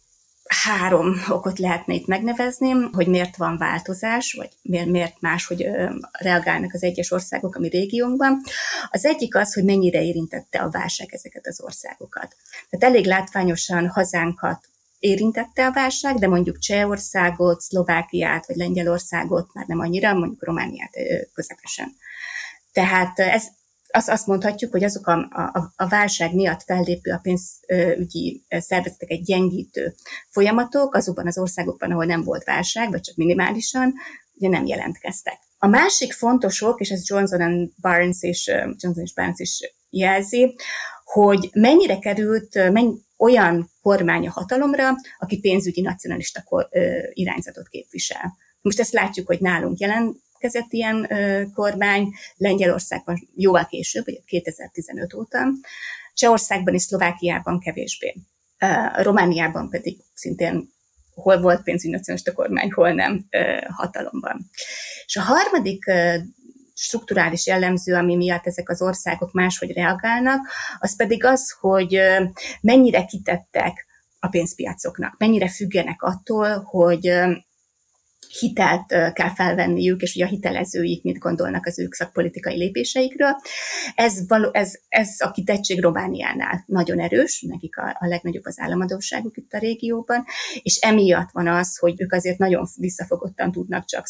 három 0.44 1.24
okot 1.30 1.60
lehetne 1.60 1.94
itt 1.94 2.08
megnevezni, 2.08 2.72
hogy 2.92 3.08
miért 3.08 3.38
van 3.38 3.58
változás, 3.58 4.34
vagy 4.38 4.50
miért, 4.62 4.88
miért 4.88 5.22
más, 5.22 5.46
hogy 5.46 5.68
reagálnak 6.12 6.74
az 6.74 6.84
egyes 6.84 7.12
országok 7.12 7.56
a 7.56 7.60
mi 7.60 7.70
régiónkban. 7.70 8.42
Az 8.90 9.06
egyik 9.06 9.36
az, 9.36 9.54
hogy 9.54 9.64
mennyire 9.64 10.02
érintette 10.02 10.60
a 10.60 10.70
válság 10.70 11.14
ezeket 11.14 11.48
az 11.48 11.62
országokat. 11.62 12.36
Tehát 12.70 12.96
elég 12.96 13.06
látványosan 13.06 13.88
hazánkat 13.88 14.70
érintette 15.04 15.66
a 15.66 15.72
válság, 15.72 16.18
de 16.18 16.28
mondjuk 16.28 16.60
Csehországot, 16.60 17.60
Szlovákiát 17.60 18.48
vagy 18.48 18.56
Lengyelországot 18.56 19.54
már 19.54 19.66
nem 19.68 19.80
annyira, 19.80 20.14
mondjuk 20.14 20.46
Romániát 20.46 20.92
közepesen. 21.34 21.96
Tehát 22.72 23.20
ez, 23.20 23.44
azt, 23.92 24.10
azt 24.10 24.28
mondhatjuk, 24.28 24.72
hogy 24.72 24.84
azok 24.84 25.08
a, 25.08 25.18
a, 25.54 25.74
a 25.76 25.88
válság 25.88 26.34
miatt 26.34 26.64
fellépő 26.64 27.12
a 27.12 27.22
pénzügyi 27.22 28.46
szervezetek 28.50 29.10
egy 29.10 29.24
gyengítő 29.24 29.96
folyamatok, 30.30 30.96
azokban 30.96 31.28
az 31.28 31.38
országokban, 31.38 31.92
ahol 31.92 32.06
nem 32.06 32.24
volt 32.24 32.44
válság, 32.44 32.90
vagy 32.90 33.02
csak 33.02 33.16
minimálisan, 33.16 33.94
ugye 34.34 34.50
nem 34.50 34.66
jelentkeztek. 34.66 35.38
A 35.58 35.68
másik 35.68 36.14
fontos 36.14 36.62
ok, 36.62 36.80
és 36.80 36.90
ez 36.90 37.10
Johnson 37.10 37.74
Barnes 37.82 38.18
és 38.22 38.48
Johnson 38.48 39.04
és 39.04 39.14
Barnes 39.14 39.40
is 39.40 39.74
jelzi, 39.90 40.56
hogy 41.04 41.50
mennyire 41.54 42.00
került, 42.00 42.72
mennyi, 42.72 42.94
olyan 43.24 43.72
kormány 43.82 44.28
a 44.28 44.32
hatalomra, 44.32 44.96
aki 45.20 45.40
pénzügyi 45.40 45.82
nacionalista 45.82 46.44
irányzatot 47.14 47.68
képvisel. 47.68 48.38
Most 48.62 48.80
ezt 48.80 48.94
látjuk, 48.94 49.28
hogy 49.28 49.40
nálunk 49.40 49.80
jelentkezett 49.80 50.72
ilyen 50.72 51.08
kormány, 51.54 52.14
Lengyelországban 52.36 53.28
jóval 53.36 53.66
később, 53.66 54.06
vagy 54.06 54.24
2015 54.26 55.14
óta, 55.14 55.48
Csehországban 56.14 56.74
és 56.74 56.82
Szlovákiában 56.82 57.60
kevésbé. 57.60 58.16
Romániában 58.96 59.70
pedig 59.70 59.98
szintén 60.14 60.72
hol 61.14 61.42
volt 61.42 61.64
pénzügyi 61.64 61.94
nacionalista 61.94 62.34
kormány, 62.34 62.72
hol 62.72 62.92
nem 62.92 63.26
hatalomban. 63.68 64.50
És 65.06 65.16
a 65.16 65.22
harmadik 65.22 65.84
strukturális 66.84 67.48
jellemző, 67.48 67.96
ami 67.96 68.16
miatt 68.16 68.48
ezek 68.48 68.70
az 68.70 68.82
országok 68.82 69.32
máshogy 69.32 69.72
reagálnak, 69.72 70.40
az 70.80 70.96
pedig 70.96 71.26
az, 71.26 71.56
hogy 71.60 72.00
mennyire 72.62 73.06
kitettek 73.06 73.86
a 74.20 74.28
pénzpiacoknak, 74.28 75.16
mennyire 75.18 75.50
függenek 75.50 76.02
attól, 76.02 76.62
hogy 76.64 77.14
hitelt 78.40 79.14
kell 79.14 79.34
felvenniük, 79.36 80.02
és 80.02 80.16
ugye 80.16 80.26
a 80.26 80.28
hitelezőik 80.28 81.04
mit 81.04 81.18
gondolnak 81.18 81.66
az 81.66 81.80
ők 81.80 81.94
szakpolitikai 81.94 82.58
lépéseikről. 82.58 83.36
Ez, 83.96 84.28
való, 84.28 84.50
ez, 84.52 84.74
ez 84.88 85.10
a 85.20 85.32
kitettség 85.32 85.82
Romániánál 85.82 86.64
nagyon 86.68 87.00
erős, 87.00 87.46
nekik 87.48 87.78
a, 87.78 87.98
a 88.00 88.08
legnagyobb 88.08 88.46
az 88.46 88.60
államadóságuk 88.60 89.38
itt 89.38 89.54
a 89.54 89.58
régióban, 89.58 90.26
és 90.62 90.76
emiatt 90.76 91.30
van 91.32 91.48
az, 91.48 91.78
hogy 91.78 92.02
ők 92.02 92.14
azért 92.14 92.38
nagyon 92.38 92.68
visszafogottan 92.78 93.52
tudnak 93.52 93.86
csak 93.86 94.08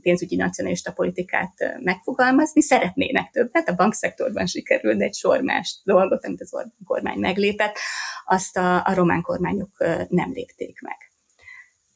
pénzügyi 0.00 0.36
nacionalista 0.36 0.92
politikát 0.92 1.78
megfogalmazni, 1.82 2.62
szeretnének 2.62 3.30
többet, 3.30 3.68
a 3.68 3.74
bankszektorban 3.74 4.46
sikerült 4.46 5.00
egy 5.00 5.14
sor 5.14 5.40
más 5.40 5.80
dolgot, 5.84 6.24
amit 6.24 6.40
az 6.40 6.66
kormány 6.84 7.18
meglépett, 7.18 7.78
azt 8.24 8.56
a, 8.56 8.86
a 8.86 8.94
román 8.94 9.22
kormányok 9.22 9.76
nem 10.08 10.30
lépték 10.32 10.80
meg. 10.80 11.07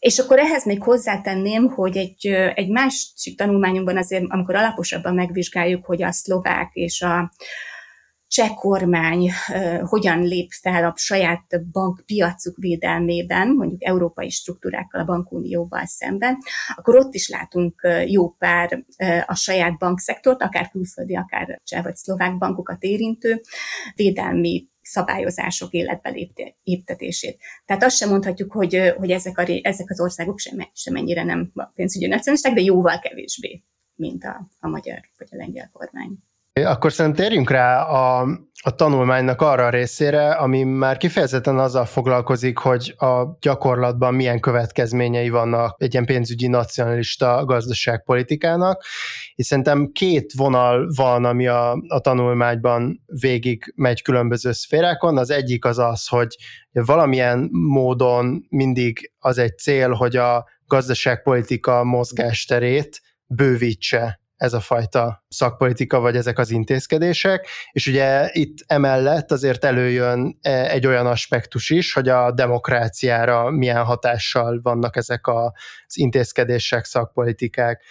És 0.03 0.19
akkor 0.19 0.39
ehhez 0.39 0.65
még 0.65 0.83
hozzátenném, 0.83 1.69
hogy 1.69 1.97
egy, 1.97 2.27
egy 2.55 2.69
másik 2.69 3.37
tanulmányunkban 3.37 3.97
azért, 3.97 4.25
amikor 4.29 4.55
alaposabban 4.55 5.15
megvizsgáljuk, 5.15 5.85
hogy 5.85 6.03
a 6.03 6.13
szlovák 6.13 6.71
és 6.73 7.03
a 7.03 7.33
cseh 8.27 8.55
kormány 8.55 9.31
hogyan 9.81 10.23
lép 10.23 10.51
fel 10.61 10.85
a 10.85 10.93
saját 10.97 11.71
bankpiacuk 11.73 12.57
védelmében, 12.57 13.49
mondjuk 13.49 13.85
európai 13.85 14.31
struktúrákkal, 14.31 15.01
a 15.01 15.05
bankunióval 15.05 15.87
szemben, 15.87 16.39
akkor 16.77 16.97
ott 16.97 17.15
is 17.15 17.29
látunk 17.29 17.87
jó 18.07 18.31
pár 18.31 18.85
a 19.27 19.35
saját 19.35 19.79
bankszektort, 19.79 20.43
akár 20.43 20.71
külföldi, 20.71 21.17
akár 21.17 21.61
cseh 21.65 21.83
vagy 21.83 21.97
szlovák 21.97 22.39
bankokat 22.39 22.83
érintő 22.83 23.41
védelmi 23.95 24.71
szabályozások 24.83 25.73
életbe 25.73 26.15
léptetését. 26.65 27.39
Tehát 27.67 27.83
azt 27.83 27.97
sem 27.97 28.09
mondhatjuk, 28.09 28.53
hogy, 28.53 28.93
hogy 28.97 29.11
ezek, 29.11 29.39
a, 29.39 29.45
ezek 29.63 29.91
az 29.91 30.01
országok 30.01 30.39
sem, 30.39 30.69
sem 30.73 30.97
ennyire 30.97 31.25
nem 31.25 31.53
pénzügyi 31.75 32.07
nacionalisták, 32.07 32.55
de 32.55 32.61
jóval 32.61 32.99
kevésbé, 32.99 33.63
mint 33.95 34.25
a, 34.25 34.49
a 34.61 34.69
magyar 34.69 35.01
vagy 35.19 35.29
a 35.31 35.37
lengyel 35.37 35.71
kormány. 35.73 36.19
Akkor 36.53 36.93
szerintem 36.93 37.25
térjünk 37.25 37.51
rá 37.51 37.83
a, 37.83 38.21
a 38.63 38.75
tanulmánynak 38.75 39.41
arra 39.41 39.67
a 39.67 39.71
részére, 39.71 40.31
ami 40.31 40.63
már 40.63 40.97
kifejezetten 40.97 41.59
azzal 41.59 41.85
foglalkozik, 41.85 42.59
hogy 42.59 42.95
a 42.97 43.37
gyakorlatban 43.41 44.15
milyen 44.15 44.41
következményei 44.41 45.29
vannak 45.29 45.77
egy 45.79 45.93
ilyen 45.93 46.05
pénzügyi 46.05 46.47
nacionalista 46.47 47.45
gazdaságpolitikának, 47.45 48.85
és 49.35 49.47
szerintem 49.47 49.91
két 49.93 50.33
vonal 50.37 50.91
van, 50.97 51.25
ami 51.25 51.47
a, 51.47 51.71
a 51.89 52.01
tanulmányban 52.01 53.03
végig 53.21 53.73
megy 53.77 54.03
különböző 54.03 54.53
szférákon. 54.53 55.19
Az 55.19 55.31
egyik 55.31 55.65
az 55.65 55.79
az, 55.79 56.07
hogy 56.07 56.37
valamilyen 56.73 57.49
módon 57.53 58.47
mindig 58.49 59.13
az 59.19 59.39
egy 59.39 59.59
cél, 59.59 59.91
hogy 59.91 60.17
a 60.17 60.49
gazdaságpolitika 60.67 61.85
mozgásterét 61.85 63.01
bővítse 63.27 64.22
ez 64.43 64.53
a 64.53 64.61
fajta 64.61 65.25
szakpolitika, 65.29 66.01
vagy 66.01 66.17
ezek 66.17 66.39
az 66.39 66.51
intézkedések, 66.51 67.49
és 67.73 67.87
ugye 67.87 68.29
itt 68.33 68.57
emellett 68.67 69.33
azért 69.33 69.65
előjön 69.65 70.39
e, 70.41 70.71
egy 70.71 70.87
olyan 70.87 71.07
aspektus 71.07 71.71
is, 71.71 71.93
hogy 71.93 72.09
a 72.09 72.33
demokráciára 72.33 73.51
milyen 73.51 73.85
hatással 73.85 74.61
vannak 74.63 74.97
ezek 74.97 75.27
az 75.27 75.99
intézkedések, 75.99 76.85
szakpolitikák. 76.85 77.83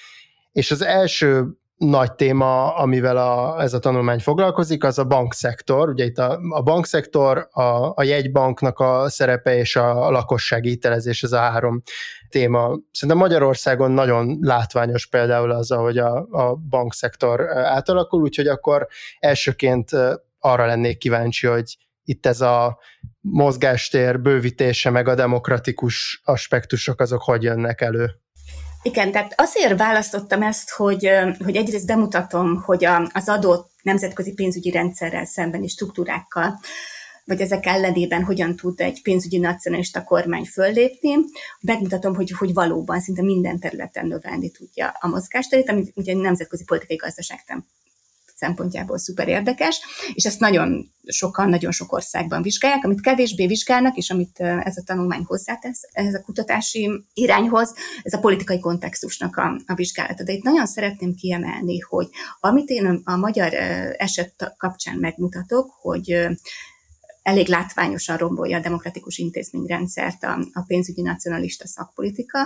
És 0.51 0.72
az 0.72 0.81
első 0.81 1.46
nagy 1.85 2.13
téma, 2.13 2.75
amivel 2.75 3.17
a, 3.17 3.61
ez 3.61 3.73
a 3.73 3.79
tanulmány 3.79 4.19
foglalkozik, 4.19 4.83
az 4.83 5.00
a 5.00 5.03
bankszektor. 5.03 5.89
Ugye 5.89 6.05
itt 6.05 6.17
a, 6.17 6.39
a 6.50 6.61
bankszektor, 6.61 7.47
a, 7.51 7.91
a 7.95 8.03
jegybanknak 8.03 8.79
a 8.79 9.09
szerepe 9.09 9.57
és 9.57 9.75
a, 9.75 10.05
a 10.05 10.11
lakossági 10.11 10.69
hitelezés, 10.69 11.23
ez 11.23 11.31
a 11.31 11.39
három 11.39 11.81
téma. 12.29 12.77
Szerintem 12.91 13.17
Magyarországon 13.17 13.91
nagyon 13.91 14.38
látványos 14.41 15.05
például 15.05 15.51
az, 15.51 15.71
ahogy 15.71 15.97
a, 15.97 16.27
a 16.31 16.55
bankszektor 16.55 17.41
átalakul, 17.57 18.21
úgyhogy 18.21 18.47
akkor 18.47 18.88
elsőként 19.19 19.89
arra 20.39 20.65
lennék 20.65 20.97
kíváncsi, 20.97 21.47
hogy 21.47 21.77
itt 22.03 22.25
ez 22.25 22.41
a 22.41 22.77
mozgástér 23.21 24.21
bővítése, 24.21 24.89
meg 24.89 25.07
a 25.07 25.15
demokratikus 25.15 26.21
aspektusok, 26.25 27.00
azok 27.00 27.21
hogy 27.21 27.43
jönnek 27.43 27.81
elő? 27.81 28.11
Igen, 28.83 29.11
tehát 29.11 29.33
azért 29.35 29.77
választottam 29.77 30.41
ezt, 30.41 30.69
hogy, 30.69 31.09
hogy 31.43 31.55
egyrészt 31.55 31.85
bemutatom, 31.85 32.61
hogy 32.61 32.85
a, 32.85 33.09
az 33.13 33.29
adott 33.29 33.69
nemzetközi 33.81 34.33
pénzügyi 34.33 34.71
rendszerrel 34.71 35.25
szembeni 35.25 35.67
struktúrákkal, 35.67 36.59
vagy 37.25 37.41
ezek 37.41 37.65
ellenében 37.65 38.23
hogyan 38.23 38.55
tud 38.55 38.79
egy 38.79 39.01
pénzügyi 39.01 39.38
nacionalista 39.38 40.03
kormány 40.03 40.45
föllépni. 40.45 41.15
Megmutatom, 41.59 42.15
hogy, 42.15 42.31
hogy 42.31 42.53
valóban 42.53 43.01
szinte 43.01 43.21
minden 43.21 43.59
területen 43.59 44.07
növelni 44.07 44.50
tudja 44.50 44.93
a 45.00 45.07
mozgásterét, 45.07 45.69
ami 45.69 45.91
ugye 45.95 46.15
nemzetközi 46.15 46.63
politikai 46.63 46.95
gazdaság 46.95 47.43
szempontjából 48.41 48.97
szuper 48.97 49.27
érdekes, 49.27 49.82
és 50.13 50.25
ezt 50.25 50.39
nagyon 50.39 50.91
sokan, 51.06 51.49
nagyon 51.49 51.71
sok 51.71 51.93
országban 51.93 52.41
vizsgálják, 52.41 52.84
amit 52.84 53.01
kevésbé 53.01 53.47
vizsgálnak, 53.47 53.97
és 53.97 54.10
amit 54.10 54.39
ez 54.39 54.77
a 54.77 54.84
tanulmány 54.86 55.23
hozzátesz 55.23 55.82
ez 55.91 56.13
a 56.13 56.21
kutatási 56.21 57.06
irányhoz, 57.13 57.73
ez 58.04 58.13
a 58.13 58.19
politikai 58.19 58.60
kontextusnak 58.60 59.38
a, 59.38 59.62
a 59.65 59.73
vizsgálata. 59.73 60.23
De 60.23 60.32
itt 60.32 60.43
nagyon 60.43 60.65
szeretném 60.65 61.15
kiemelni, 61.15 61.80
hogy 61.80 62.08
amit 62.39 62.69
én 62.69 63.01
a 63.04 63.15
magyar 63.15 63.54
eset 63.97 64.54
kapcsán 64.58 64.97
megmutatok, 64.97 65.69
hogy 65.82 66.27
elég 67.23 67.47
látványosan 67.47 68.17
rombolja 68.17 68.58
a 68.58 68.62
demokratikus 68.62 69.17
intézményrendszert 69.17 70.23
a, 70.23 70.39
a 70.54 70.63
pénzügyi 70.67 71.01
nacionalista 71.01 71.67
szakpolitika 71.67 72.39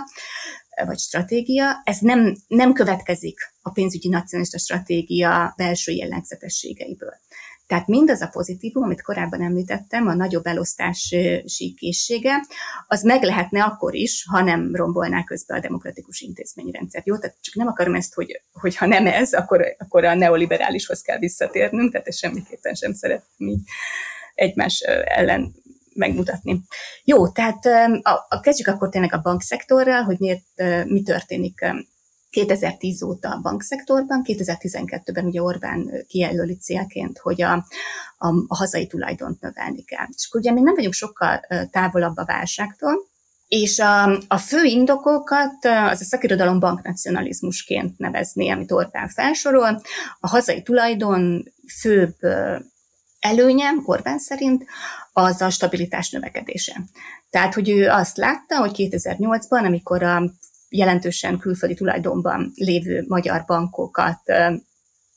vagy 0.84 0.98
stratégia. 0.98 1.82
Ez 1.84 1.98
nem, 1.98 2.36
nem 2.46 2.72
következik 2.72 3.38
a 3.62 3.70
pénzügyi 3.70 4.08
nacionalista 4.08 4.58
stratégia 4.58 5.54
belső 5.56 5.92
jellegzetességeiből. 5.92 7.14
Tehát 7.66 7.86
mindaz 7.86 8.20
a 8.20 8.28
pozitívum, 8.28 8.82
amit 8.82 9.02
korábban 9.02 9.42
említettem, 9.42 10.06
a 10.06 10.14
nagyobb 10.14 10.46
elosztási 10.46 11.74
készsége, 11.76 12.46
az 12.86 13.02
meg 13.02 13.22
lehetne 13.22 13.64
akkor 13.64 13.94
is, 13.94 14.24
ha 14.30 14.42
nem 14.42 14.74
rombolná 14.74 15.24
közben 15.24 15.58
a 15.58 15.60
demokratikus 15.60 16.20
intézményrendszer. 16.20 17.02
Jó, 17.04 17.16
tehát 17.16 17.36
csak 17.40 17.54
nem 17.54 17.66
akarom 17.66 17.94
ezt, 17.94 18.14
hogy, 18.14 18.40
hogy 18.52 18.76
ha 18.76 18.86
nem 18.86 19.06
ez, 19.06 19.32
akkor, 19.32 19.74
akkor 19.78 20.04
a 20.04 20.14
neoliberálishoz 20.14 21.00
kell 21.02 21.18
visszatérnünk, 21.18 21.92
tehát 21.92 22.06
ezt 22.06 22.18
semmiképpen 22.18 22.74
sem 22.74 22.92
szeretném 22.92 23.62
egymás 24.34 24.80
ellen 25.04 25.54
megmutatni. 25.96 26.62
Jó, 27.04 27.28
tehát 27.28 27.66
a, 28.02 28.26
a, 28.28 28.40
kezdjük 28.40 28.68
akkor 28.68 28.88
tényleg 28.88 29.14
a 29.14 29.20
bankszektorral, 29.22 30.02
hogy 30.02 30.16
miért, 30.18 30.44
mi 30.84 31.02
történik 31.02 31.64
2010 32.30 33.02
óta 33.02 33.30
a 33.30 33.40
bankszektorban, 33.40 34.22
2012-ben 34.24 35.24
ugye 35.24 35.42
Orbán 35.42 35.90
kijelöli 36.08 36.56
célként, 36.56 37.18
hogy 37.18 37.42
a, 37.42 37.52
a, 38.18 38.28
a 38.46 38.56
hazai 38.56 38.86
tulajdont 38.86 39.40
növelni 39.40 39.84
kell. 39.84 40.06
És 40.16 40.26
akkor 40.28 40.40
ugye 40.40 40.52
még 40.52 40.62
nem 40.62 40.74
vagyunk 40.74 40.94
sokkal 40.94 41.40
távolabb 41.70 42.16
a 42.16 42.24
válságtól, 42.24 42.94
és 43.48 43.78
a, 43.78 44.20
a 44.28 44.38
fő 44.38 44.62
indokokat 44.62 45.64
az 45.64 46.00
a 46.00 46.04
szakirodalom 46.04 46.58
banknacionalizmusként 46.58 47.98
nevezni, 47.98 48.50
amit 48.50 48.72
Orbán 48.72 49.08
felsorol. 49.08 49.82
A 50.20 50.28
hazai 50.28 50.62
tulajdon 50.62 51.52
főbb 51.80 52.16
előnye 53.26 53.72
Orbán 53.84 54.18
szerint 54.18 54.64
az 55.12 55.40
a 55.40 55.50
stabilitás 55.50 56.10
növekedése. 56.10 56.80
Tehát, 57.30 57.54
hogy 57.54 57.70
ő 57.70 57.88
azt 57.88 58.16
látta, 58.16 58.58
hogy 58.58 58.72
2008-ban, 58.76 59.64
amikor 59.64 60.02
a 60.02 60.22
jelentősen 60.68 61.38
külföldi 61.38 61.74
tulajdonban 61.74 62.52
lévő 62.54 63.04
magyar 63.08 63.44
bankokat 63.46 64.20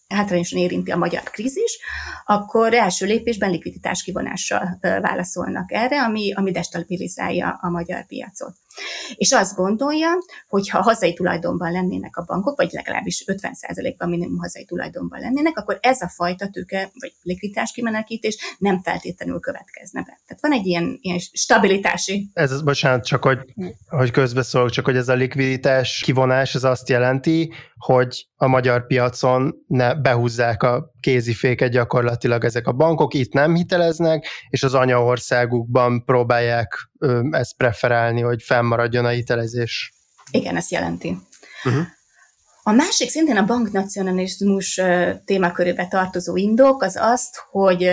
hátrányosan 0.08 0.60
érinti 0.60 0.92
a 0.92 0.98
magyar 0.98 1.24
krízis, 1.24 1.80
akkor 2.26 2.74
első 2.74 3.06
lépésben 3.06 3.52
likviditás 3.52 4.04
kivonással 4.04 4.78
válaszolnak 4.82 5.72
erre, 5.72 6.04
ami, 6.04 6.34
ami 6.34 6.52
destabilizálja 6.52 7.60
a 7.62 7.70
magyar 7.70 8.06
piacot. 8.06 8.56
És 9.16 9.32
azt 9.32 9.56
gondolja, 9.56 10.10
hogy 10.48 10.70
ha 10.70 10.82
hazai 10.82 11.14
tulajdonban 11.14 11.72
lennének 11.72 12.18
a 12.18 12.24
bankok, 12.26 12.58
vagy 12.58 12.70
legalábbis 12.72 13.24
50%-ban 13.28 14.10
minimum 14.10 14.38
hazai 14.38 14.66
tulajdonban 14.66 15.20
lennének, 15.20 15.58
akkor 15.58 15.78
ez 15.82 16.02
a 16.02 16.10
fajta 16.10 16.48
tőke 16.48 16.90
vagy 17.00 17.14
likviditás 17.22 17.72
kimenekítés 17.72 18.56
nem 18.58 18.82
feltétlenül 18.82 19.40
következne 19.40 20.00
be. 20.00 20.20
Tehát 20.28 20.42
van 20.42 20.52
egy 20.52 20.66
ilyen, 20.66 20.98
ilyen 21.02 21.20
stabilitási. 21.20 22.30
Ez, 22.34 22.62
bocsánat, 22.62 23.06
csak 23.06 23.24
hogy, 23.24 23.40
hogy 23.88 24.12
közbeszólok, 24.12 24.70
csak 24.70 24.86
hogy 24.86 24.96
ez 24.96 25.10
a 25.10 25.14
likviditás 25.14 26.02
kivonás, 26.02 26.56
ez 26.56 26.64
azt 26.64 26.90
jelenti, 26.90 27.54
hogy 27.80 28.28
a 28.36 28.48
magyar 28.48 28.88
piacon 28.88 29.56
ne 29.68 29.96
behúzzák 29.96 30.64
a 30.64 30.92
kéziféket 31.00 31.72
gyakorlatilag 31.72 32.44
ezek 32.44 32.68
a 32.68 32.72
bankok, 32.72 33.14
itt 33.14 33.34
nem 33.34 33.56
hiteleznek, 33.56 34.28
és 34.50 34.64
az 34.64 34.74
anyaországukban 34.74 36.04
próbálják 36.06 36.90
ezt 37.32 37.58
preferálni, 37.58 38.22
hogy 38.22 38.44
fennmaradjon 38.70 39.06
a 39.06 39.10
hitelezés. 39.10 39.94
Igen, 40.32 40.56
ezt 40.56 40.72
jelenti. 40.72 41.18
Uh-huh. 41.64 41.86
A 42.64 42.72
másik 42.72 43.10
szintén 43.10 43.38
a 43.38 43.46
banknacionalizmus 43.46 44.82
témakörébe 45.26 45.88
tartozó 45.88 46.36
indok 46.36 46.84
az 46.84 46.98
azt, 47.00 47.38
hogy 47.52 47.90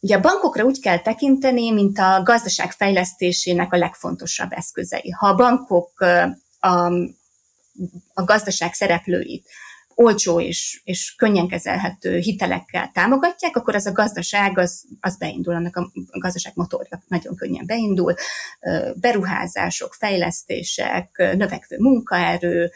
ugye 0.00 0.16
a 0.16 0.20
bankokra 0.20 0.64
úgy 0.64 0.80
kell 0.80 0.98
tekinteni, 0.98 1.70
mint 1.70 1.98
a 1.98 2.22
gazdaság 2.22 2.72
fejlesztésének 2.72 3.72
a 3.72 3.76
legfontosabb 3.76 4.52
eszközei. 4.52 5.10
Ha 5.10 5.28
a 5.28 5.34
bankok 5.34 6.00
a, 6.60 6.68
a 8.14 8.24
gazdaság 8.24 8.74
szereplőit 8.74 9.48
olcsó 10.00 10.40
és, 10.40 10.80
és 10.84 11.14
könnyen 11.16 11.48
kezelhető 11.48 12.18
hitelekkel 12.18 12.90
támogatják, 12.92 13.56
akkor 13.56 13.74
az 13.74 13.86
a 13.86 13.92
gazdaság, 13.92 14.58
az, 14.58 14.84
az 15.00 15.16
beindul, 15.18 15.54
annak 15.54 15.76
a 15.76 15.90
gazdaság 16.18 16.52
motorja 16.54 17.02
nagyon 17.08 17.36
könnyen 17.36 17.66
beindul, 17.66 18.14
beruházások, 18.94 19.94
fejlesztések, 19.94 21.16
növekvő 21.16 21.76
munkaerő, 21.78 22.70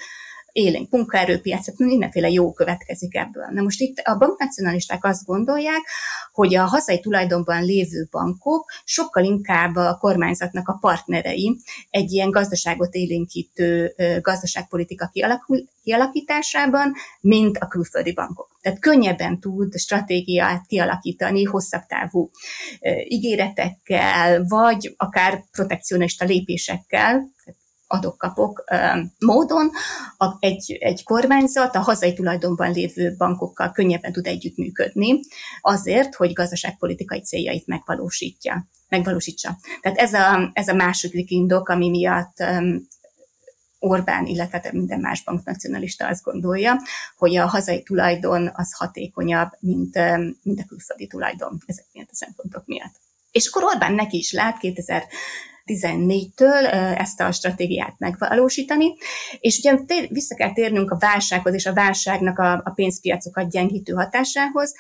élénk 0.53 0.91
munkaerőpiacot, 0.91 1.79
mindenféle 1.79 2.31
jó 2.31 2.53
következik 2.53 3.17
ebből. 3.17 3.47
Na 3.51 3.63
most 3.63 3.81
itt 3.81 3.99
a 3.99 4.17
banknacionalisták 4.17 5.05
azt 5.05 5.25
gondolják, 5.25 5.81
hogy 6.33 6.55
a 6.55 6.65
hazai 6.65 7.01
tulajdonban 7.01 7.65
lévő 7.65 8.09
bankok 8.11 8.71
sokkal 8.85 9.25
inkább 9.25 9.77
a 9.77 9.97
kormányzatnak 10.01 10.69
a 10.69 10.79
partnerei 10.81 11.57
egy 11.91 12.13
ilyen 12.13 12.31
gazdaságot 12.31 12.95
élénkítő 12.95 13.95
gazdaságpolitika 14.21 15.09
kialakul, 15.13 15.65
kialakításában, 15.83 16.93
mint 17.21 17.59
a 17.59 17.67
külföldi 17.67 18.13
bankok. 18.13 18.59
Tehát 18.61 18.79
könnyebben 18.79 19.41
tud 19.41 19.79
stratégiát 19.79 20.67
kialakítani 20.67 21.43
hosszabb 21.43 21.83
távú 21.87 22.31
ígéretekkel, 23.09 24.45
vagy 24.49 24.95
akár 24.97 25.45
protekcionista 25.51 26.25
lépésekkel, 26.25 27.31
adok-kapok 27.93 28.65
módon 29.19 29.71
egy, 30.39 30.77
egy 30.81 31.05
kormányzat 31.05 31.75
a 31.75 31.81
hazai 31.81 32.13
tulajdonban 32.13 32.73
lévő 32.73 33.15
bankokkal 33.19 33.73
könnyebben 33.73 34.13
tud 34.13 34.27
együttműködni 34.27 35.21
azért, 35.61 36.15
hogy 36.15 36.33
gazdaságpolitikai 36.33 37.21
céljait 37.21 37.67
megvalósítja. 37.67 38.67
megvalósítsa. 38.89 39.59
Tehát 39.81 39.99
ez 39.99 40.13
a, 40.13 40.51
ez 40.53 40.69
a 40.69 40.75
második 40.75 41.31
indok, 41.31 41.69
ami 41.69 41.91
miatt 41.91 42.37
Orbán, 43.79 44.27
illetve 44.27 44.69
minden 44.73 45.01
más 45.01 45.23
banknacionalista 45.25 46.07
azt 46.07 46.23
gondolja, 46.23 46.83
hogy 47.17 47.37
a 47.37 47.47
hazai 47.47 47.83
tulajdon 47.83 48.51
az 48.55 48.73
hatékonyabb, 48.73 49.49
mint, 49.61 49.95
mint 50.43 50.61
a 50.61 50.65
külföldi 50.69 51.07
tulajdon 51.07 51.63
ezek 51.67 51.85
miatt 51.93 52.11
a 52.11 52.15
szempontok 52.15 52.67
miatt. 52.67 52.95
És 53.33 53.47
akkor 53.47 53.65
Orbán 53.65 53.95
neki 53.95 54.17
is 54.17 54.33
lát 54.33 54.59
2000 54.59 55.05
2014-től 55.67 56.73
ezt 56.99 57.21
a 57.21 57.33
stratégiát 57.33 57.95
megvalósítani, 57.99 58.95
és 59.41 59.59
ugye 59.59 60.07
vissza 60.09 60.35
kell 60.35 60.53
térnünk 60.53 60.91
a 60.91 60.99
válsághoz 60.99 61.55
és 61.55 61.67
a 61.67 61.73
válságnak 61.73 62.39
a, 62.39 62.53
a 62.53 62.71
pénzpiacokat 62.75 63.51
gyengítő 63.51 63.93
hatásához, 63.93 64.75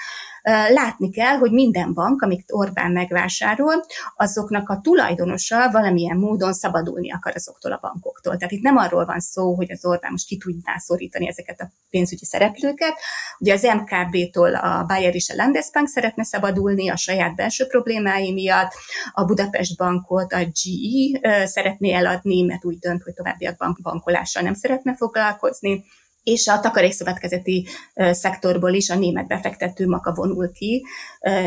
látni 0.68 1.11
kell, 1.11 1.37
hogy 1.37 1.50
minden 1.50 1.94
bank, 1.94 2.22
amit 2.22 2.52
Orbán 2.52 2.92
megvásárol, 2.92 3.85
azoknak 4.16 4.68
a 4.68 4.81
tulajdonosa 4.81 5.70
valamilyen 5.70 6.16
módon 6.16 6.52
szabadulni 6.52 7.12
akar 7.12 7.33
azoktól 7.35 7.72
a 7.72 7.78
bankoktól. 7.83 8.37
Tehát 8.37 8.52
itt 8.52 8.62
nem 8.62 8.76
arról 8.76 9.05
van 9.05 9.20
szó, 9.20 9.55
hogy 9.55 9.72
az 9.72 9.85
Orbán 9.85 10.11
most 10.11 10.26
ki 10.26 10.37
tudná 10.37 10.76
szorítani 10.78 11.28
ezeket 11.28 11.61
a 11.61 11.70
pénzügyi 11.90 12.24
szereplőket. 12.24 12.94
Ugye 13.38 13.52
az 13.52 13.62
MKB-tól 13.62 14.55
a 14.55 14.85
Bayer 14.87 15.14
és 15.14 15.31
a 15.31 15.35
Landesbank 15.35 15.88
szeretne 15.88 16.24
szabadulni 16.24 16.88
a 16.88 16.96
saját 16.96 17.35
belső 17.35 17.66
problémái 17.66 18.33
miatt, 18.33 18.72
a 19.12 19.24
Budapest 19.24 19.76
bankot 19.76 20.33
a 20.33 20.38
GE 20.38 21.46
szeretné 21.46 21.92
eladni, 21.92 22.42
mert 22.42 22.64
úgy 22.64 22.78
dönt, 22.78 23.02
hogy 23.02 23.14
továbbiakban 23.14 23.78
bankolással 23.83 24.42
nem 24.42 24.55
szeretne 24.55 24.96
foglalkozni 24.96 25.85
és 26.23 26.47
a 26.47 26.61
takarékszövetkezeti 26.61 27.67
szektorból 27.95 28.73
is 28.73 28.91
a 28.91 28.99
német 28.99 29.27
befektető 29.27 29.87
maka 29.87 30.15
vonul 30.15 30.53
ki, 30.53 30.85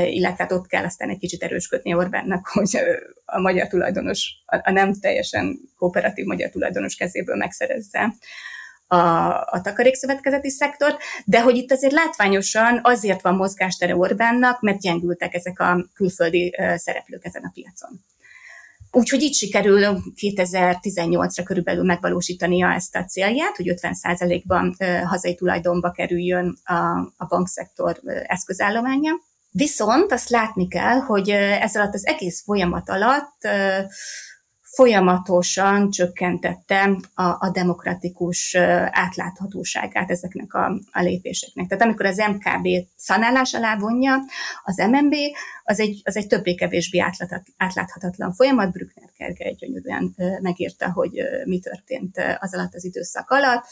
illetve 0.05 0.43
hát 0.43 0.51
ott 0.51 0.67
kell 0.67 0.83
aztán 0.83 1.09
egy 1.09 1.17
kicsit 1.17 1.43
erősködni 1.43 1.93
Orbánnak, 1.93 2.47
hogy 2.53 2.77
a 3.25 3.39
magyar 3.39 3.67
tulajdonos, 3.67 4.29
a 4.45 4.71
nem 4.71 4.93
teljesen 4.93 5.59
kooperatív 5.77 6.25
magyar 6.25 6.49
tulajdonos 6.49 6.95
kezéből 6.95 7.35
megszerezze 7.35 8.15
a, 8.87 8.97
a 9.29 9.61
takarékszövetkezeti 9.63 10.49
szektort, 10.49 11.01
de 11.25 11.41
hogy 11.41 11.55
itt 11.55 11.71
azért 11.71 11.93
látványosan 11.93 12.79
azért 12.83 13.21
van 13.21 13.35
mozgástere 13.35 13.95
Orbánnak, 13.95 14.61
mert 14.61 14.79
gyengültek 14.79 15.33
ezek 15.33 15.59
a 15.59 15.85
külföldi 15.93 16.55
szereplők 16.75 17.25
ezen 17.25 17.43
a 17.43 17.51
piacon. 17.53 18.03
Úgyhogy 18.95 19.21
így 19.21 19.33
sikerül 19.33 20.03
2018-ra 20.15 21.41
körülbelül 21.43 21.83
megvalósítania 21.83 22.73
ezt 22.73 22.95
a 22.95 23.03
célját, 23.03 23.55
hogy 23.55 23.73
50%-ban 23.81 24.75
hazai 25.05 25.35
tulajdonba 25.35 25.91
kerüljön 25.91 26.57
a, 26.63 26.73
a 27.17 27.25
bankszektor 27.27 27.99
eszközállománya. 28.27 29.11
Viszont 29.51 30.11
azt 30.11 30.29
látni 30.29 30.67
kell, 30.67 30.99
hogy 30.99 31.29
ez 31.29 31.75
alatt 31.75 31.93
az 31.93 32.05
egész 32.05 32.43
folyamat 32.43 32.89
alatt 32.89 33.37
folyamatosan 34.75 35.89
csökkentette 35.89 36.99
a, 37.13 37.23
a 37.23 37.49
demokratikus 37.53 38.55
átláthatóságát 38.89 40.09
ezeknek 40.09 40.53
a, 40.53 40.65
a 40.91 41.01
lépéseknek. 41.01 41.67
Tehát 41.67 41.83
amikor 41.83 42.05
az 42.05 42.17
MKB 42.17 42.67
szanálás 42.95 43.53
alá 43.53 43.77
vonja, 43.77 44.17
az 44.63 44.77
MNB 44.77 45.15
az 45.63 45.79
egy, 45.79 46.01
az 46.03 46.17
egy 46.17 46.27
többé-kevésbé 46.27 47.03
átláthatatlan 47.57 48.33
folyamat. 48.33 48.71
Brückner 48.71 49.09
Kerge 49.17 49.51
gyönyörűen 49.51 50.15
megírta, 50.41 50.91
hogy 50.91 51.11
mi 51.45 51.59
történt 51.59 52.21
az 52.39 52.53
alatt 52.53 52.73
az 52.73 52.85
időszak 52.85 53.29
alatt 53.29 53.65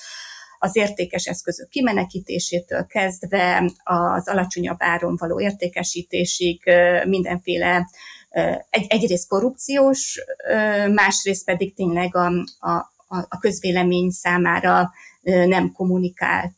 az 0.59 0.75
értékes 0.75 1.25
eszközök 1.25 1.69
kimenekítésétől 1.69 2.85
kezdve 2.85 3.71
az 3.83 4.27
alacsonyabb 4.27 4.77
áron 4.79 5.15
való 5.17 5.41
értékesítésig 5.41 6.63
mindenféle 7.05 7.87
egy, 8.69 8.85
egyrészt 8.87 9.27
korrupciós, 9.27 10.19
másrészt 10.93 11.45
pedig 11.45 11.75
tényleg 11.75 12.15
a, 12.15 12.27
a, 12.59 12.89
a 13.07 13.37
közvélemény 13.39 14.09
számára 14.09 14.91
nem 15.23 15.71
kommunikált 15.71 16.55